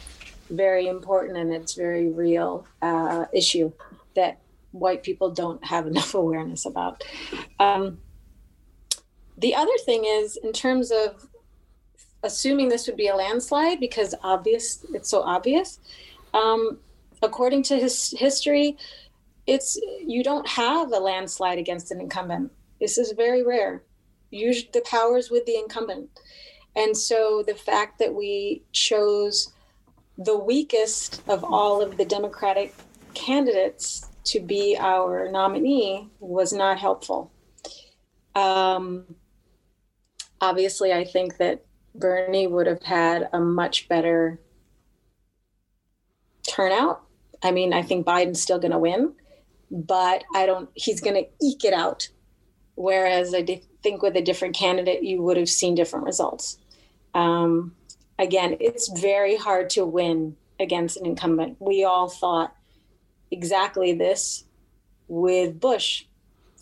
[0.50, 3.72] very important and it's very real uh, issue
[4.14, 4.38] that
[4.72, 7.04] white people don't have enough awareness about.
[7.58, 7.98] Um,
[9.38, 11.26] the other thing is, in terms of
[12.22, 15.80] assuming this would be a landslide because obvious, it's so obvious.
[16.34, 16.78] Um,
[17.22, 18.76] according to his history,
[19.46, 22.52] it's you don't have a landslide against an incumbent.
[22.80, 23.82] This is very rare.
[24.32, 26.10] Usually, the power is with the incumbent,
[26.74, 29.52] and so the fact that we chose
[30.18, 32.74] the weakest of all of the Democratic
[33.14, 37.30] candidates to be our nominee was not helpful.
[38.34, 39.14] Um,
[40.40, 41.64] obviously, I think that
[41.94, 44.40] Bernie would have had a much better
[46.48, 47.02] turnout.
[47.42, 49.14] I mean, I think Biden's still going to win,
[49.70, 52.08] but I don't, he's going to eke it out.
[52.74, 53.44] Whereas I
[53.82, 56.58] think with a different candidate, you would have seen different results.
[57.14, 57.74] Um,
[58.18, 61.56] again, it's very hard to win against an incumbent.
[61.61, 62.56] We all thought
[63.30, 64.44] exactly this
[65.08, 66.04] with Bush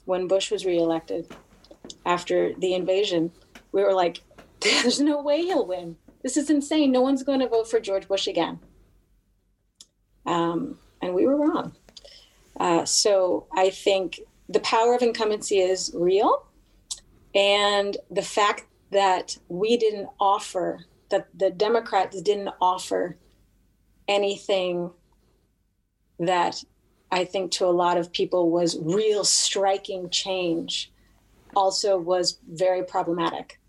[0.04, 1.26] when Bush was reelected
[2.04, 3.30] after the invasion.
[3.72, 4.20] We were like,
[4.60, 5.96] there's no way he'll win.
[6.22, 6.92] This is insane.
[6.92, 8.58] No one's going to vote for George Bush again.
[10.26, 11.72] Um, and we were wrong.
[12.58, 14.20] Uh, so I think
[14.50, 16.46] the power of incumbency is real.
[17.34, 23.16] And the fact that we didn't offer, that the Democrats didn't offer
[24.08, 24.90] anything
[26.18, 26.62] that
[27.12, 30.92] I think to a lot of people was real striking change
[31.56, 33.60] also was very problematic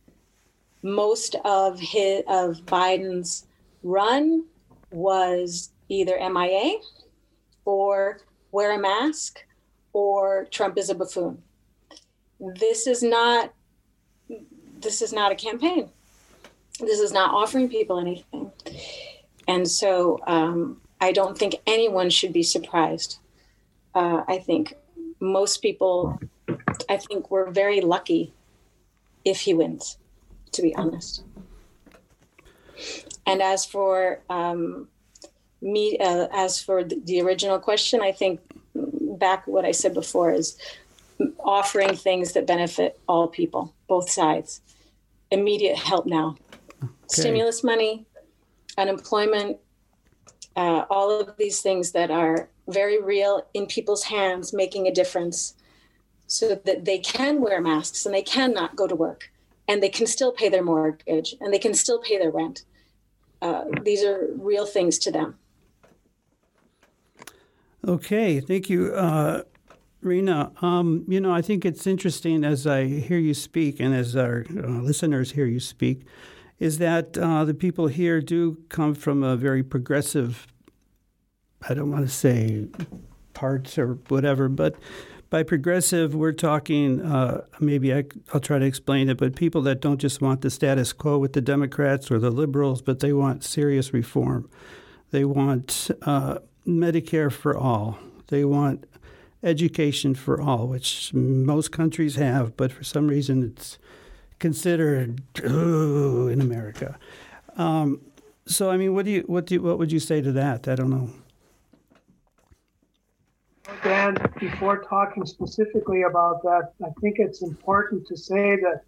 [0.84, 3.46] most of his of Biden's
[3.84, 4.46] run
[4.92, 6.78] was either MIA
[7.66, 9.40] or wear a mask
[9.94, 11.42] or Trump is a buffoon.
[12.40, 13.54] This is not
[14.80, 15.90] this is not a campaign.
[16.80, 18.52] This is not offering people anything.
[19.48, 23.20] And so um, I don't think anyone should be surprised.
[23.94, 24.74] Uh, I think
[25.20, 26.20] most people,
[26.90, 28.34] I think we're very lucky
[29.24, 29.98] if he wins
[30.54, 31.24] to be honest.
[33.26, 34.88] And as for um,
[35.62, 38.40] me, uh, as for the, the original question, I think
[39.18, 40.58] back what I said before is
[41.40, 44.62] offering things that benefit all people, both sides.
[45.30, 46.36] Immediate help now,
[46.84, 46.92] okay.
[47.08, 48.06] stimulus money,
[48.78, 49.58] unemployment,
[50.56, 55.56] uh, all of these things that are very real in people's hands, making a difference
[56.28, 59.32] so that they can wear masks and they cannot go to work
[59.68, 62.64] and they can still pay their mortgage and they can still pay their rent.
[63.42, 65.38] Uh, these are real things to them.
[67.88, 69.42] Okay, thank you, uh,
[70.04, 70.62] Raina.
[70.62, 74.46] Um, you know, I think it's interesting as I hear you speak and as our
[74.56, 76.06] uh, listeners hear you speak,
[76.60, 80.46] is that uh, the people here do come from a very progressive,
[81.68, 82.68] I don't want to say
[83.34, 84.76] parts or whatever, but
[85.32, 89.82] by progressive, we're talking, uh, maybe I, will try to explain it, but people that
[89.82, 93.44] don't just want the status quo with the Democrats or the liberals, but they want
[93.44, 94.48] serious reform.
[95.10, 97.98] They want uh, Medicare for all.
[98.28, 98.86] They want
[99.44, 103.78] education for all, which most countries have, but for some reason it's
[104.40, 106.98] considered in America.
[107.58, 108.02] Um,
[108.46, 110.68] so, I mean, what do you what do you, what would you say to that?
[110.68, 111.10] I don't know.
[113.84, 118.82] Dan, before talking specifically about that, I think it's important to say that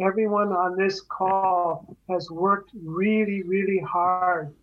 [0.00, 4.54] everyone on this call has worked really, really hard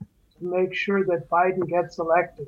[0.44, 2.48] make sure that Biden gets elected.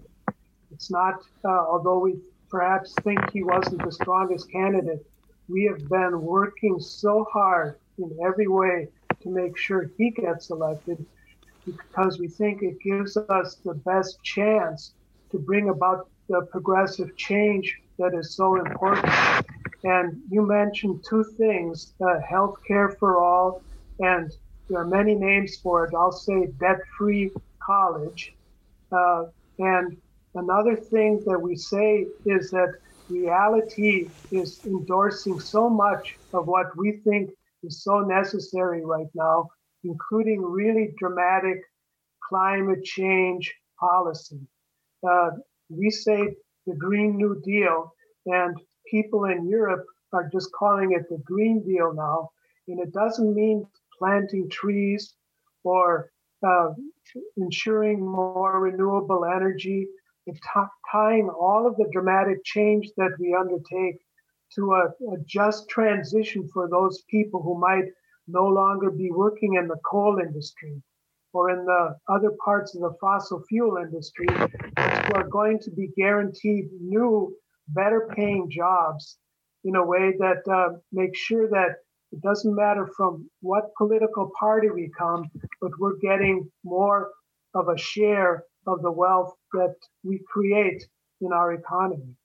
[0.71, 2.15] It's not, uh, although we
[2.49, 5.05] perhaps think he wasn't the strongest candidate,
[5.47, 8.87] we have been working so hard in every way
[9.21, 11.03] to make sure he gets elected
[11.65, 14.93] because we think it gives us the best chance
[15.31, 19.11] to bring about the progressive change that is so important.
[19.83, 23.61] And you mentioned two things uh, health care for all,
[23.99, 24.31] and
[24.69, 25.93] there are many names for it.
[25.95, 27.31] I'll say debt free
[27.65, 28.33] college.
[28.91, 29.25] Uh,
[29.59, 29.97] and
[30.35, 32.73] another thing that we say is that
[33.09, 37.29] reality is endorsing so much of what we think
[37.63, 39.49] is so necessary right now,
[39.83, 41.59] including really dramatic
[42.27, 44.39] climate change policy.
[45.07, 45.31] Uh,
[45.69, 46.35] we say
[46.67, 47.91] the Green New Deal,
[48.25, 48.55] and
[48.89, 52.29] people in Europe are just calling it the Green Deal now.
[52.67, 53.65] And it doesn't mean
[53.99, 55.13] planting trees
[55.63, 56.11] or
[56.45, 56.69] uh,
[57.37, 59.87] ensuring more renewable energy,
[60.27, 60.39] t-
[60.91, 63.99] tying all of the dramatic change that we undertake
[64.53, 67.85] to a, a just transition for those people who might
[68.27, 70.81] no longer be working in the coal industry
[71.33, 75.89] or in the other parts of the fossil fuel industry who are going to be
[75.97, 77.35] guaranteed new,
[77.67, 79.17] better paying jobs
[79.65, 81.75] in a way that uh, makes sure that
[82.15, 87.09] it doesn't matter from what political party we come, but we're getting more
[87.53, 90.81] of a share of the wealth that we create
[91.19, 92.15] in our economy.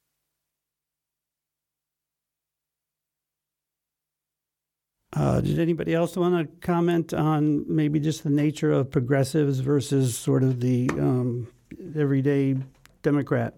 [5.13, 10.17] Uh, did anybody else want to comment on maybe just the nature of progressives versus
[10.17, 11.49] sort of the um,
[11.97, 12.57] everyday
[13.03, 13.55] Democrat?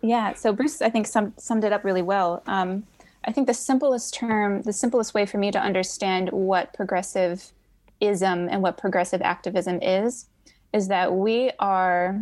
[0.00, 2.42] Yeah, so Bruce, I think, sum, summed it up really well.
[2.46, 2.84] Um,
[3.24, 7.52] I think the simplest term, the simplest way for me to understand what progressive
[8.00, 10.26] ism and what progressive activism is,
[10.72, 12.20] is that we are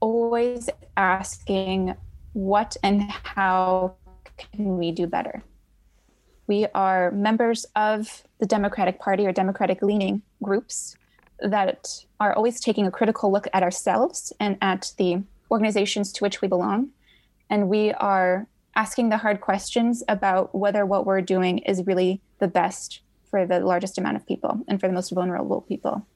[0.00, 1.94] always asking
[2.32, 3.94] what and how
[4.36, 5.44] can we do better
[6.46, 10.96] we are members of the Democratic Party or Democratic leaning groups
[11.40, 16.40] that are always taking a critical look at ourselves and at the organizations to which
[16.40, 16.90] we belong.
[17.50, 22.48] And we are asking the hard questions about whether what we're doing is really the
[22.48, 23.00] best
[23.30, 26.06] for the largest amount of people and for the most vulnerable people.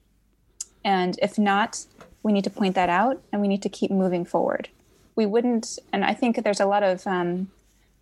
[0.85, 1.85] And if not,
[2.23, 4.69] we need to point that out and we need to keep moving forward.
[5.17, 7.51] We wouldn't, and I think there's a lot of um,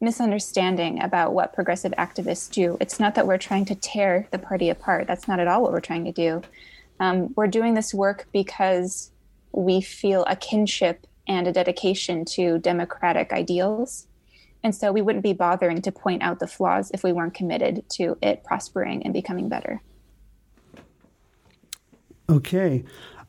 [0.01, 2.77] misunderstanding about what progressive activists do.
[2.81, 5.07] It's not that we're trying to tear the party apart.
[5.07, 6.43] That's not at all what we're trying to do.
[7.01, 9.11] Um, we're doing this work because
[9.53, 14.07] we feel a kinship and a dedication to democratic ideals.
[14.63, 17.89] And so we wouldn't be bothering to point out the flaws if we weren't committed
[17.91, 19.81] to it prospering and becoming better.
[22.29, 22.85] Okay.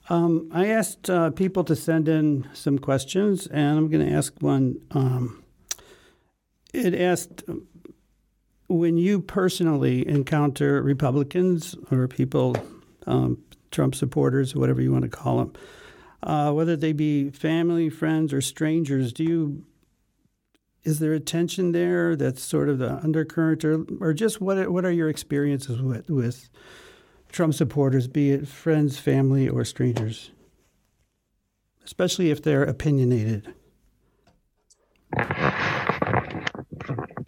[0.09, 4.33] Um, I asked uh, people to send in some questions, and I'm going to ask
[4.39, 4.79] one.
[4.91, 5.43] Um,
[6.73, 7.43] it asked
[8.67, 12.55] when you personally encounter Republicans or people,
[13.05, 13.37] um,
[13.71, 15.53] Trump supporters, whatever you want to call them,
[16.23, 19.65] uh, whether they be family, friends, or strangers, do you
[20.83, 24.85] is there a tension there that's sort of the undercurrent, or or just what what
[24.85, 26.49] are your experiences with with
[27.31, 30.31] Trump supporters, be it friends, family, or strangers,
[31.83, 33.53] especially if they're opinionated?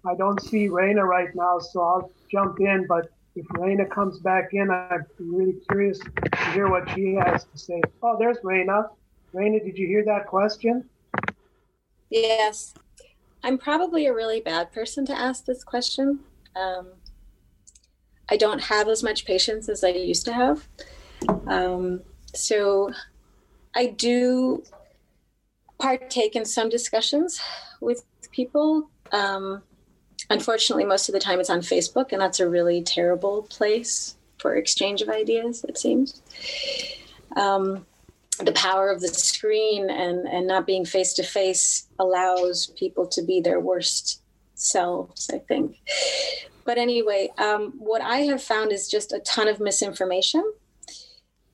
[0.10, 2.86] I don't see Raina right now, so I'll jump in.
[2.88, 7.58] But if Raina comes back in, I'm really curious to hear what she has to
[7.58, 7.82] say.
[8.02, 8.90] Oh, there's Raina.
[9.34, 10.90] Raina, did you hear that question?
[12.10, 12.74] Yes.
[13.44, 16.20] I'm probably a really bad person to ask this question.
[16.56, 16.88] Um,
[18.30, 20.68] I don't have as much patience as I used to have.
[21.48, 22.02] Um,
[22.34, 22.92] so
[23.76, 24.64] I do
[25.80, 27.40] partake in some discussions
[27.82, 28.90] with people.
[29.12, 29.64] Um,
[30.30, 34.56] unfortunately, most of the time it's on Facebook, and that's a really terrible place for
[34.56, 36.22] exchange of ideas, it seems.
[37.36, 37.86] Um,
[38.40, 43.22] the power of the screen and, and not being face to face allows people to
[43.22, 44.22] be their worst
[44.56, 45.78] selves, I think.
[46.66, 50.44] But anyway, um, what I have found is just a ton of misinformation.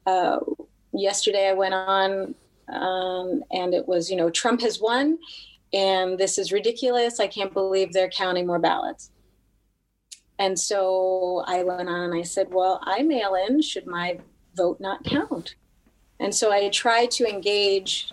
[0.05, 0.39] Uh,
[0.93, 2.35] yesterday, I went on
[2.69, 5.17] um, and it was, you know, Trump has won
[5.73, 7.19] and this is ridiculous.
[7.19, 9.11] I can't believe they're counting more ballots.
[10.37, 13.61] And so I went on and I said, Well, I mail in.
[13.61, 14.19] Should my
[14.55, 15.55] vote not count?
[16.19, 18.11] And so I try to engage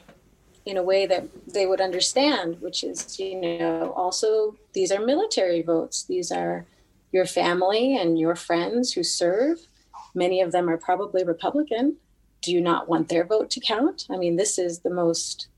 [0.64, 5.62] in a way that they would understand, which is, you know, also these are military
[5.62, 6.04] votes.
[6.04, 6.66] These are
[7.10, 9.66] your family and your friends who serve.
[10.14, 11.96] Many of them are probably Republican.
[12.42, 14.06] Do you not want their vote to count?
[14.10, 15.48] I mean, this is the most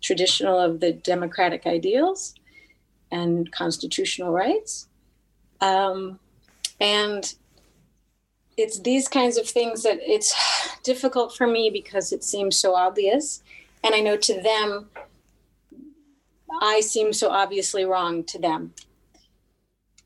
[0.00, 2.34] traditional of the democratic ideals
[3.10, 4.88] and constitutional rights.
[5.60, 6.18] Um,
[6.80, 7.34] and
[8.56, 10.34] it's these kinds of things that it's
[10.82, 13.42] difficult for me because it seems so obvious.
[13.82, 14.88] And I know to them,
[16.60, 18.74] I seem so obviously wrong to them.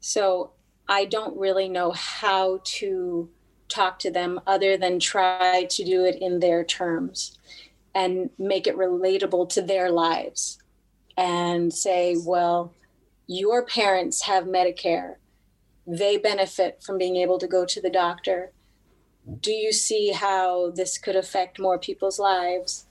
[0.01, 0.53] So
[0.89, 3.29] I don't really know how to
[3.69, 7.39] talk to them other than try to do it in their terms
[7.95, 10.59] and make it relatable to their lives
[11.17, 12.73] and say, well,
[13.27, 15.17] your parents have Medicare.
[15.91, 18.53] They benefit from being able to go to the doctor.
[19.41, 22.85] Do you see how this could affect more people's lives?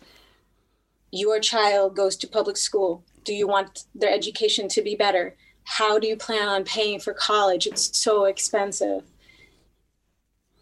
[1.11, 3.03] Your child goes to public school.
[3.23, 5.35] Do you want their education to be better?
[5.63, 7.67] How do you plan on paying for college?
[7.67, 9.03] It's so expensive.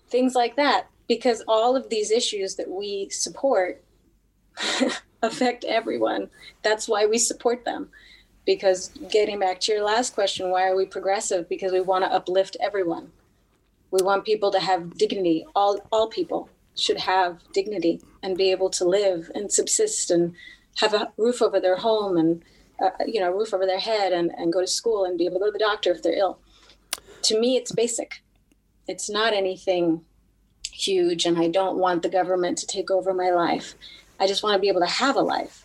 [0.10, 3.82] Things like that, because all of these issues that we support
[5.22, 6.30] affect everyone.
[6.64, 7.92] That's why we support them.
[8.46, 11.50] Because getting back to your last question, why are we progressive?
[11.50, 13.12] Because we want to uplift everyone.
[13.91, 15.46] We want people to have dignity.
[15.56, 20.36] All all people should have dignity and be able to live and subsist and
[20.78, 22.43] have a roof over their home and
[22.82, 25.26] uh, you know, a roof over their head and, and go to school and be
[25.26, 26.39] able to go to the doctor if they're ill.
[27.24, 28.22] To me, it's basic.
[28.88, 30.02] It's not anything
[30.72, 33.76] huge, and I don't want the government to take over my life.
[34.20, 35.64] I just want to be able to have a life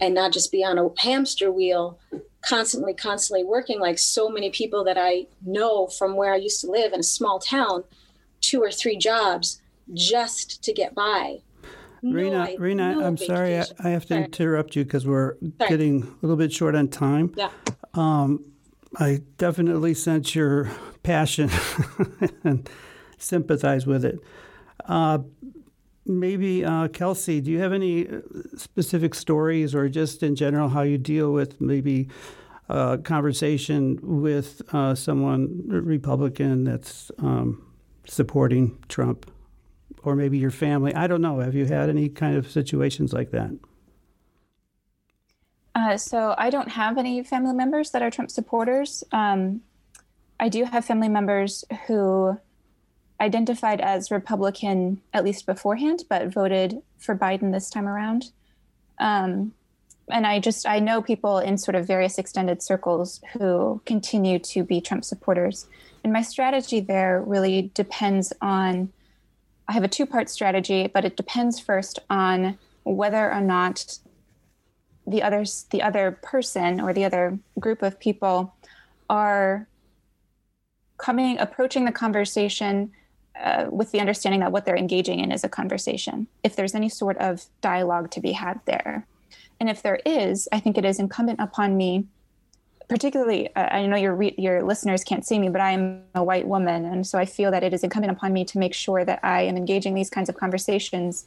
[0.00, 1.98] and not just be on a hamster wheel,
[2.42, 6.70] constantly, constantly working like so many people that I know from where I used to
[6.70, 7.84] live in a small town,
[8.40, 9.60] two or three jobs
[9.92, 11.40] just to get by
[12.12, 14.24] Raina, Raina, no I'm sorry, I, I, have to sorry.
[14.24, 15.70] interrupt you because we're Sorry.
[15.70, 17.32] getting a little bit short on time.
[17.34, 17.50] Yeah.
[17.94, 18.44] Um,
[18.98, 20.70] I definitely sense your
[21.02, 21.50] passion
[22.44, 22.68] and
[23.16, 24.18] sympathize with it.
[24.86, 25.18] Uh,
[26.06, 28.20] maybe, uh, Kelsey, do you have any uh,
[28.56, 32.08] specific stories or just in general how you deal with maybe
[32.68, 37.74] a conversation with uh, someone, Republican, that's um,
[38.06, 39.30] supporting Trump?
[40.04, 40.94] or maybe your family.
[40.94, 41.40] I don't know.
[41.40, 43.50] Have you had any kind of situations like that?
[45.74, 49.02] Uh, so I don't have any family members that are Trump supporters.
[49.10, 49.62] Um,
[50.38, 52.38] I do have family members who
[53.24, 58.30] identified as Republican at least beforehand, but voted for Biden this time around.
[58.98, 59.52] Um,
[60.10, 64.62] and I just I know people in sort of various extended circles who continue to
[64.62, 65.66] be Trump supporters.
[66.04, 68.92] And my strategy there really depends on
[69.66, 73.98] I have a two part strategy, but it depends first on whether or not
[75.06, 78.54] the others the other person or the other group of people
[79.08, 79.66] are
[80.98, 82.92] coming approaching the conversation
[83.42, 86.88] uh, with the understanding that what they're engaging in is a conversation if there's any
[86.88, 89.06] sort of dialogue to be had there.
[89.60, 92.06] And if there is i think it is incumbent upon me
[92.88, 96.22] particularly uh, i know your re- your listeners can't see me but i am a
[96.22, 99.04] white woman and so i feel that it is incumbent upon me to make sure
[99.04, 101.26] that i am engaging these kinds of conversations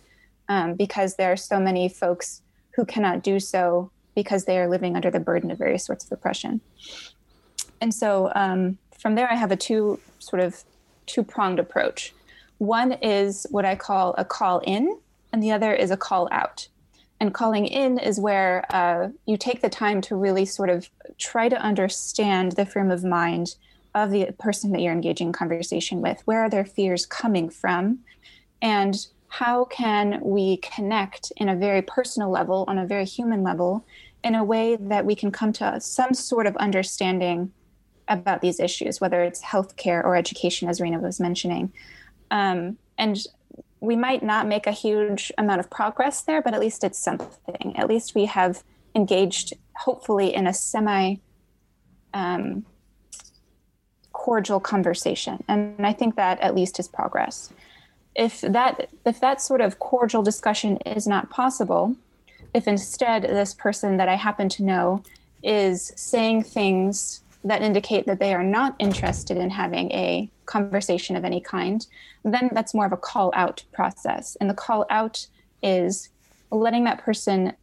[0.49, 2.41] um, because there are so many folks
[2.75, 6.11] who cannot do so because they are living under the burden of various sorts of
[6.11, 6.61] oppression.
[7.81, 10.63] And so um, from there i have a two sort of
[11.07, 12.13] two pronged approach
[12.59, 14.97] one is what i call a call in
[15.33, 16.67] and the other is a call out
[17.19, 21.49] and calling in is where uh, you take the time to really sort of try
[21.49, 23.55] to understand the frame of mind
[23.95, 26.21] of the person that you're engaging in conversation with.
[26.25, 27.99] Where are their fears coming from?
[28.61, 28.95] And
[29.29, 33.83] how can we connect in a very personal level, on a very human level,
[34.23, 37.51] in a way that we can come to some sort of understanding
[38.07, 41.71] about these issues, whether it's healthcare or education, as Raina was mentioning.
[42.31, 43.17] Um, and
[43.79, 47.75] we might not make a huge amount of progress there, but at least it's something.
[47.77, 48.63] At least we have
[48.95, 51.15] engaged, hopefully, in a semi
[52.13, 52.65] um,
[54.11, 57.51] cordial conversation, and I think that at least is progress.
[58.15, 61.95] If that if that sort of cordial discussion is not possible,
[62.53, 65.03] if instead this person that I happen to know
[65.43, 71.23] is saying things that indicate that they are not interested in having a conversation of
[71.23, 71.85] any kind,
[72.23, 74.35] then that's more of a call out process.
[74.39, 75.27] And the call out
[75.61, 76.09] is
[76.51, 77.53] letting that person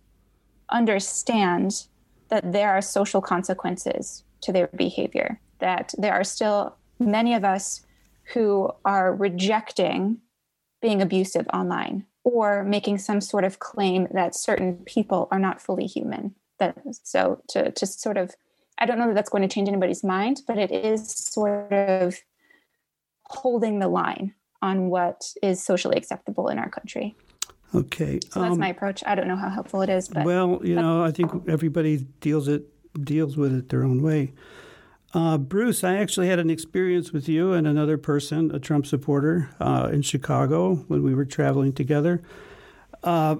[0.70, 1.86] understand
[2.28, 7.84] that there are social consequences to their behavior, that there are still many of us
[8.32, 10.18] who are rejecting
[10.80, 15.86] being abusive online or making some sort of claim that certain people are not fully
[15.86, 16.34] human.
[16.58, 18.34] That so to to sort of
[18.78, 22.16] I don't know that that's going to change anybody's mind, but it is sort of
[23.26, 27.14] holding the line on what is socially acceptable in our country.
[27.74, 28.20] Okay.
[28.30, 29.02] So that's um, my approach.
[29.06, 32.48] I don't know how helpful it is, but well, you know, I think everybody deals
[32.48, 32.64] it
[33.02, 34.32] deals with it their own way.
[35.12, 39.48] Uh, Bruce, I actually had an experience with you and another person, a Trump supporter,
[39.60, 42.22] uh, in Chicago when we were traveling together.
[43.02, 43.36] Uh,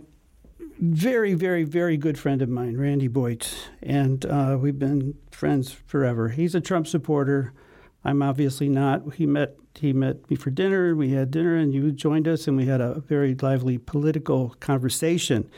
[0.78, 6.30] very, very, very good friend of mine, Randy Boyt, and uh, we've been friends forever.
[6.30, 7.52] He's a Trump supporter.
[8.04, 9.14] I'm obviously not.
[9.14, 10.94] He met he met me for dinner.
[10.94, 15.50] We had dinner, and you joined us, and we had a very lively political conversation.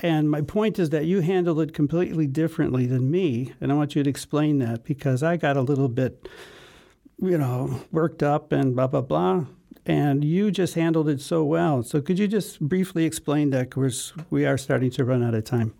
[0.00, 3.94] And my point is that you handled it completely differently than me, and I want
[3.94, 6.28] you to explain that because I got a little bit,
[7.20, 9.44] you know, worked up and blah blah blah,
[9.86, 11.82] and you just handled it so well.
[11.82, 13.70] So could you just briefly explain that?
[13.70, 15.74] Because we are starting to run out of time.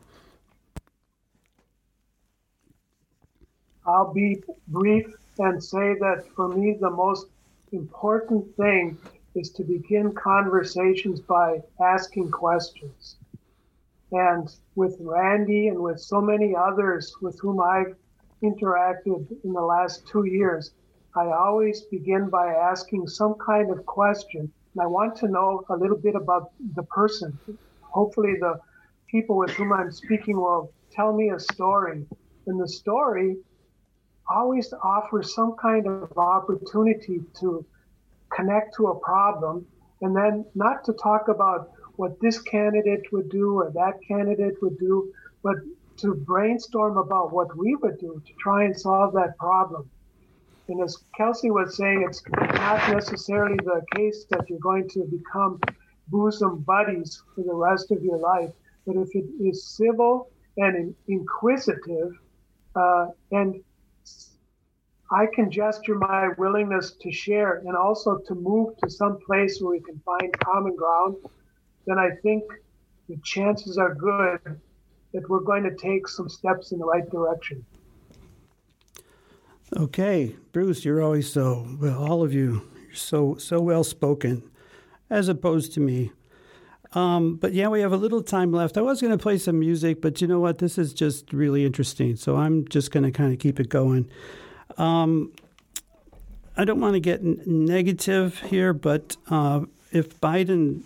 [3.86, 5.06] I'll be brief
[5.38, 7.26] and say that for me, the most
[7.72, 8.96] important thing
[9.34, 13.16] is to begin conversations by asking questions.
[14.12, 17.96] And with Randy and with so many others with whom I've
[18.42, 20.70] interacted in the last two years,
[21.16, 24.40] I always begin by asking some kind of question.
[24.40, 27.38] And I want to know a little bit about the person.
[27.82, 28.58] Hopefully, the
[29.08, 32.04] people with whom I'm speaking will tell me a story.
[32.46, 33.36] And the story
[34.28, 37.64] always offers some kind of opportunity to
[38.34, 39.66] connect to a problem
[40.00, 44.78] and then not to talk about what this candidate would do or that candidate would
[44.78, 45.12] do,
[45.42, 45.56] but
[45.98, 49.88] to brainstorm about what we would do to try and solve that problem.
[50.68, 55.60] And as Kelsey was saying, it's not necessarily the case that you're going to become
[56.08, 58.50] bosom buddies for the rest of your life.
[58.86, 62.12] But if it is civil and inquisitive,
[62.74, 63.62] uh, and
[65.10, 69.72] I can gesture my willingness to share and also to move to some place where
[69.72, 71.16] we can find common ground,
[71.86, 72.44] then I think
[73.08, 74.40] the chances are good
[75.12, 77.64] that we're going to take some steps in the right direction.
[79.72, 82.04] Okay, Bruce, you're always so well.
[82.04, 84.42] All of you, you're so so well spoken,
[85.08, 86.12] as opposed to me.
[86.92, 88.76] Um, but yeah, we have a little time left.
[88.76, 90.58] I was going to play some music, but you know what?
[90.58, 94.08] This is just really interesting, so I'm just going to kind of keep it going.
[94.76, 95.32] Um,
[96.56, 100.82] I don't want to get n- negative here, but uh, if Biden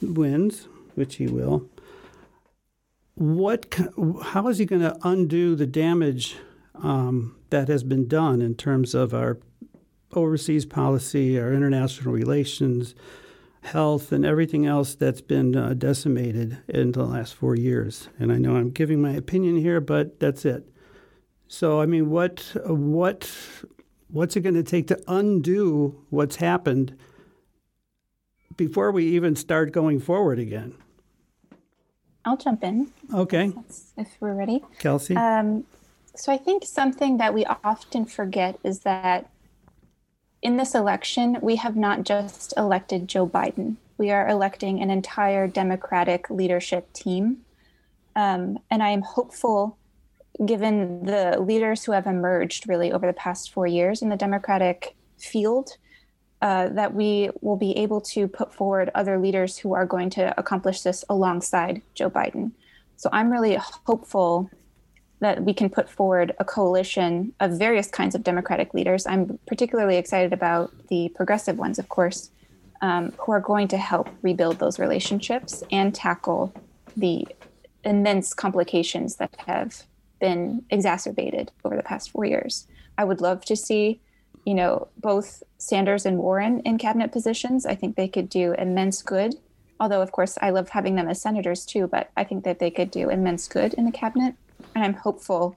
[0.00, 1.68] wins, which he will,
[3.14, 3.72] what?
[4.22, 6.36] How is he going to undo the damage?
[6.82, 9.38] Um, that has been done in terms of our
[10.14, 12.94] overseas policy, our international relations,
[13.62, 18.08] health, and everything else that's been uh, decimated in the last four years.
[18.18, 20.68] And I know I'm giving my opinion here, but that's it.
[21.46, 23.30] So, I mean, what what
[24.08, 26.96] what's it going to take to undo what's happened
[28.56, 30.74] before we even start going forward again?
[32.24, 32.90] I'll jump in.
[33.12, 33.52] Okay.
[33.96, 34.62] If we're ready.
[34.78, 35.16] Kelsey?
[35.16, 35.64] Um,
[36.14, 39.30] so I think something that we often forget is that
[40.42, 43.76] in this election, we have not just elected Joe Biden.
[43.96, 47.38] We are electing an entire Democratic leadership team.
[48.16, 49.78] Um, and I am hopeful,
[50.44, 54.96] given the leaders who have emerged really over the past four years in the Democratic
[55.18, 55.76] field,
[56.42, 60.38] uh, that we will be able to put forward other leaders who are going to
[60.38, 62.50] accomplish this alongside Joe Biden.
[62.96, 63.56] So I'm really
[63.86, 64.50] hopeful
[65.22, 69.06] that we can put forward a coalition of various kinds of Democratic leaders.
[69.06, 72.30] I'm particularly excited about the progressive ones, of course,
[72.80, 76.52] um, who are going to help rebuild those relationships and tackle
[76.96, 77.28] the
[77.84, 79.84] immense complications that have
[80.20, 82.66] been exacerbated over the past four years.
[82.98, 84.00] I would love to see,
[84.44, 87.64] you know, both Sanders and Warren in cabinet positions.
[87.64, 89.36] I think they could do immense good.
[89.78, 92.72] Although, of course, I love having them as senators too, but I think that they
[92.72, 94.34] could do immense good in the cabinet
[94.74, 95.56] and I'm hopeful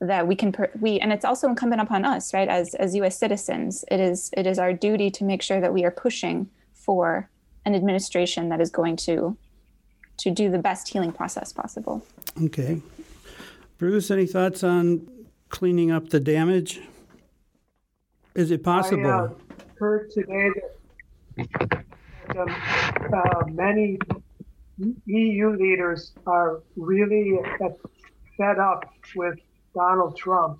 [0.00, 3.16] that we can per- we and it's also incumbent upon us right as as US
[3.16, 7.30] citizens it is it is our duty to make sure that we are pushing for
[7.64, 9.36] an administration that is going to
[10.18, 12.04] to do the best healing process possible.
[12.44, 12.80] Okay.
[13.78, 15.06] Bruce any thoughts on
[15.48, 16.80] cleaning up the damage?
[18.34, 19.06] Is it possible?
[19.06, 19.28] I uh,
[19.78, 20.50] heard today
[21.36, 21.86] that
[22.36, 22.54] um,
[23.12, 23.98] uh, many
[25.06, 27.76] EU leaders are really at
[28.50, 28.84] up
[29.14, 29.38] with
[29.74, 30.58] Donald Trump,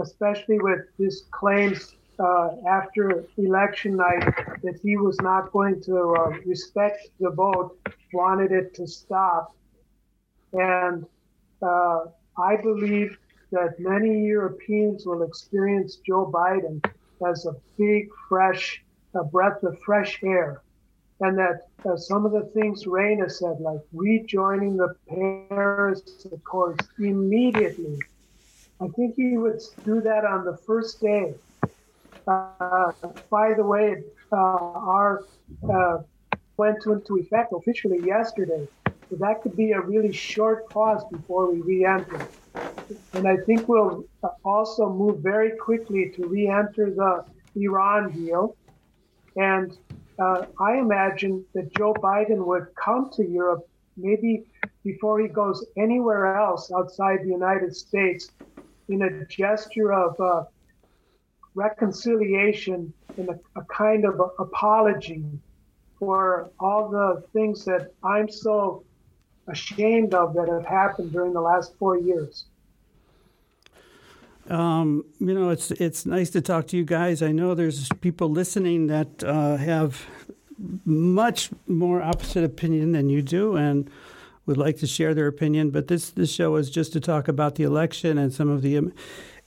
[0.00, 4.24] especially with his claims uh, after election night
[4.62, 7.76] that he was not going to uh, respect the vote,
[8.12, 9.52] wanted it to stop.
[10.52, 11.04] And
[11.62, 12.04] uh,
[12.38, 13.16] I believe
[13.50, 16.84] that many Europeans will experience Joe Biden
[17.26, 18.82] as a big, fresh,
[19.14, 20.63] a breath of fresh air
[21.24, 27.98] and that uh, some of the things Raina said, like rejoining the Paris Accords immediately,
[28.80, 31.34] I think he would do that on the first day.
[32.26, 32.92] Uh,
[33.30, 34.02] by the way,
[34.32, 35.24] uh, our
[35.72, 35.98] uh,
[36.58, 38.66] went into effect officially yesterday.
[39.08, 42.20] So that could be a really short pause before we re-enter.
[43.14, 44.04] And I think we'll
[44.44, 47.24] also move very quickly to re-enter the
[47.56, 48.56] Iran deal.
[49.36, 49.76] And
[50.18, 54.44] uh, I imagine that Joe Biden would come to Europe maybe
[54.84, 58.30] before he goes anywhere else outside the United States
[58.88, 60.44] in a gesture of uh,
[61.54, 65.24] reconciliation and a, a kind of apology
[65.98, 68.84] for all the things that I'm so
[69.48, 72.46] ashamed of that have happened during the last four years.
[74.48, 77.22] Um, you know, it's it's nice to talk to you guys.
[77.22, 80.06] I know there's people listening that uh, have
[80.84, 83.90] much more opposite opinion than you do, and
[84.46, 85.70] would like to share their opinion.
[85.70, 88.76] But this this show is just to talk about the election and some of the
[88.76, 88.92] Im-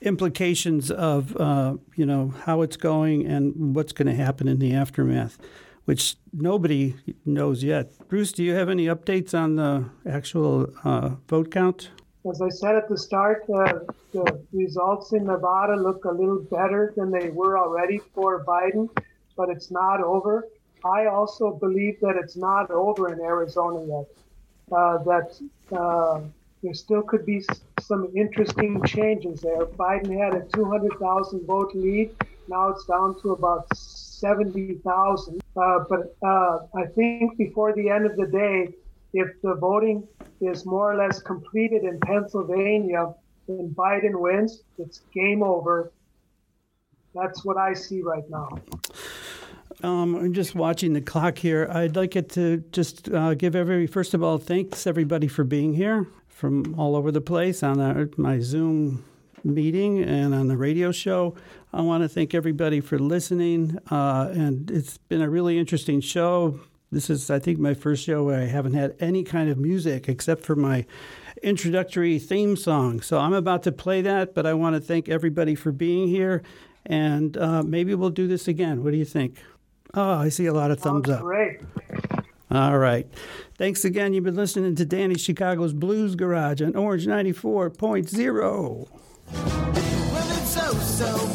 [0.02, 4.74] implications of uh, you know how it's going and what's going to happen in the
[4.74, 5.38] aftermath,
[5.86, 7.92] which nobody knows yet.
[8.08, 11.90] Bruce, do you have any updates on the actual uh, vote count?
[12.30, 13.80] As I said at the start, uh,
[14.12, 18.90] the results in Nevada look a little better than they were already for Biden,
[19.38, 20.48] but it's not over.
[20.84, 24.08] I also believe that it's not over in Arizona yet.
[24.70, 25.40] Uh, that
[25.72, 26.20] uh,
[26.62, 27.46] there still could be
[27.80, 29.66] some interesting changes there.
[29.66, 32.12] Biden had a 200,000 vote lead.
[32.50, 35.42] Now it's down to about 70,000.
[35.56, 38.74] Uh, but uh, I think before the end of the day,
[39.14, 40.08] if the voting
[40.42, 43.14] is more or less completed in Pennsylvania
[43.48, 45.92] and Biden wins, it's game over.
[47.16, 48.50] That's what I see right now.
[49.84, 51.68] Um, I'm just watching the clock here.
[51.72, 55.74] I'd like it to just uh, give every first of all, thanks everybody for being
[55.74, 59.04] here from all over the place on our, my Zoom
[59.44, 61.36] meeting and on the radio show.
[61.74, 66.60] I want to thank everybody for listening, uh, and it's been a really interesting show.
[66.92, 70.08] This is, I think, my first show where I haven't had any kind of music
[70.08, 70.86] except for my
[71.44, 73.02] introductory theme song.
[73.02, 76.44] So I'm about to play that, but I want to thank everybody for being here,
[76.86, 78.84] and uh, maybe we'll do this again.
[78.84, 79.42] What do you think?
[79.94, 81.22] Oh, I see a lot of thumbs up.
[81.22, 81.60] Great.
[82.50, 83.08] All right.
[83.58, 84.14] Thanks again.
[84.14, 88.88] You've been listening to Danny Chicago's Blues Garage on Orange 94.0.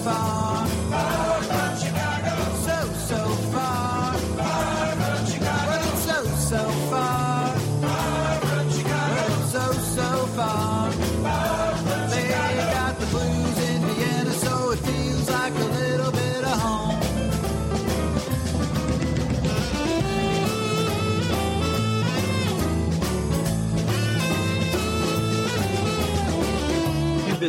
[0.04, 0.61] Well,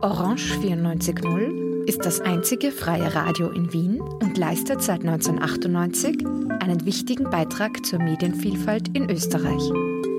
[0.00, 6.26] Orange 94.0 ist das einzige freie Radio in Wien und leistet seit 1998
[6.60, 9.62] einen wichtigen Beitrag zur Medienvielfalt in Österreich.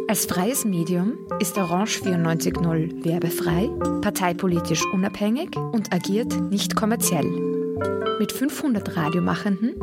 [0.08, 3.70] Als freies Medium ist Orange 94.0 werbefrei,
[4.02, 7.28] parteipolitisch unabhängig und agiert nicht kommerziell.
[8.20, 9.76] Mit 500 Radiomachenden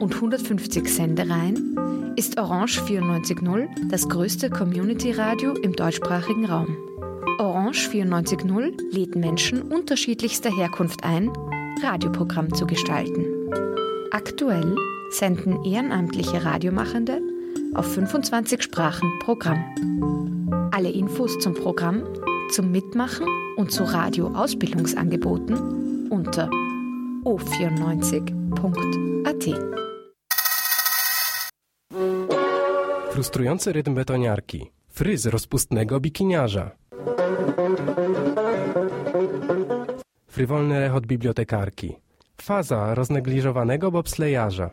[0.00, 6.76] und 150 Sendereien ist Orange 94.0 das größte Community-Radio im deutschsprachigen Raum.
[7.38, 11.30] Orange 94.0 lädt Menschen unterschiedlichster Herkunft ein,
[11.82, 13.24] Radioprogramm zu gestalten.
[14.10, 14.76] Aktuell
[15.10, 17.22] senden ehrenamtliche Radiomachende
[17.74, 20.68] auf 25 Sprachen Programm.
[20.72, 22.04] Alle Infos zum Programm,
[22.50, 26.50] zum Mitmachen und zu Radioausbildungsangeboten unter
[27.24, 29.48] o94.at.
[33.10, 34.70] Frustrujący rytm betoniarki.
[34.88, 36.70] Fryz rozpustnego bikiniarza.
[40.38, 41.96] Frywolny rechot bibliotekarki.
[42.42, 44.70] Faza roznegliżowanego bobslejarza.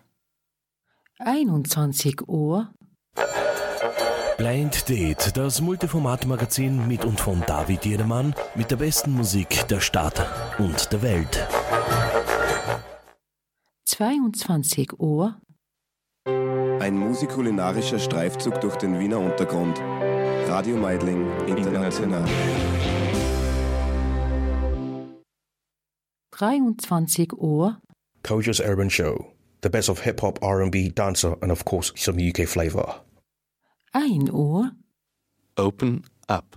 [1.18, 2.70] 21 Uhr.
[4.36, 10.26] Blind Date, das Multiformat-Magazin mit und von David Jedermann mit der besten Musik der Stadt
[10.58, 11.48] und der Welt.
[13.86, 15.40] 22 Uhr.
[16.80, 19.78] Ein musikulinarischer Streifzug durch den Wiener Untergrund.
[20.48, 22.24] Radio Meidling International.
[26.30, 27.80] 23 Uhr.
[28.22, 29.32] Koja's Urban Show.
[29.62, 33.02] The best of hip hop, R&B, dancer, and of course some UK flavor.
[33.92, 34.70] 1 Uhr.
[35.56, 36.56] Open up.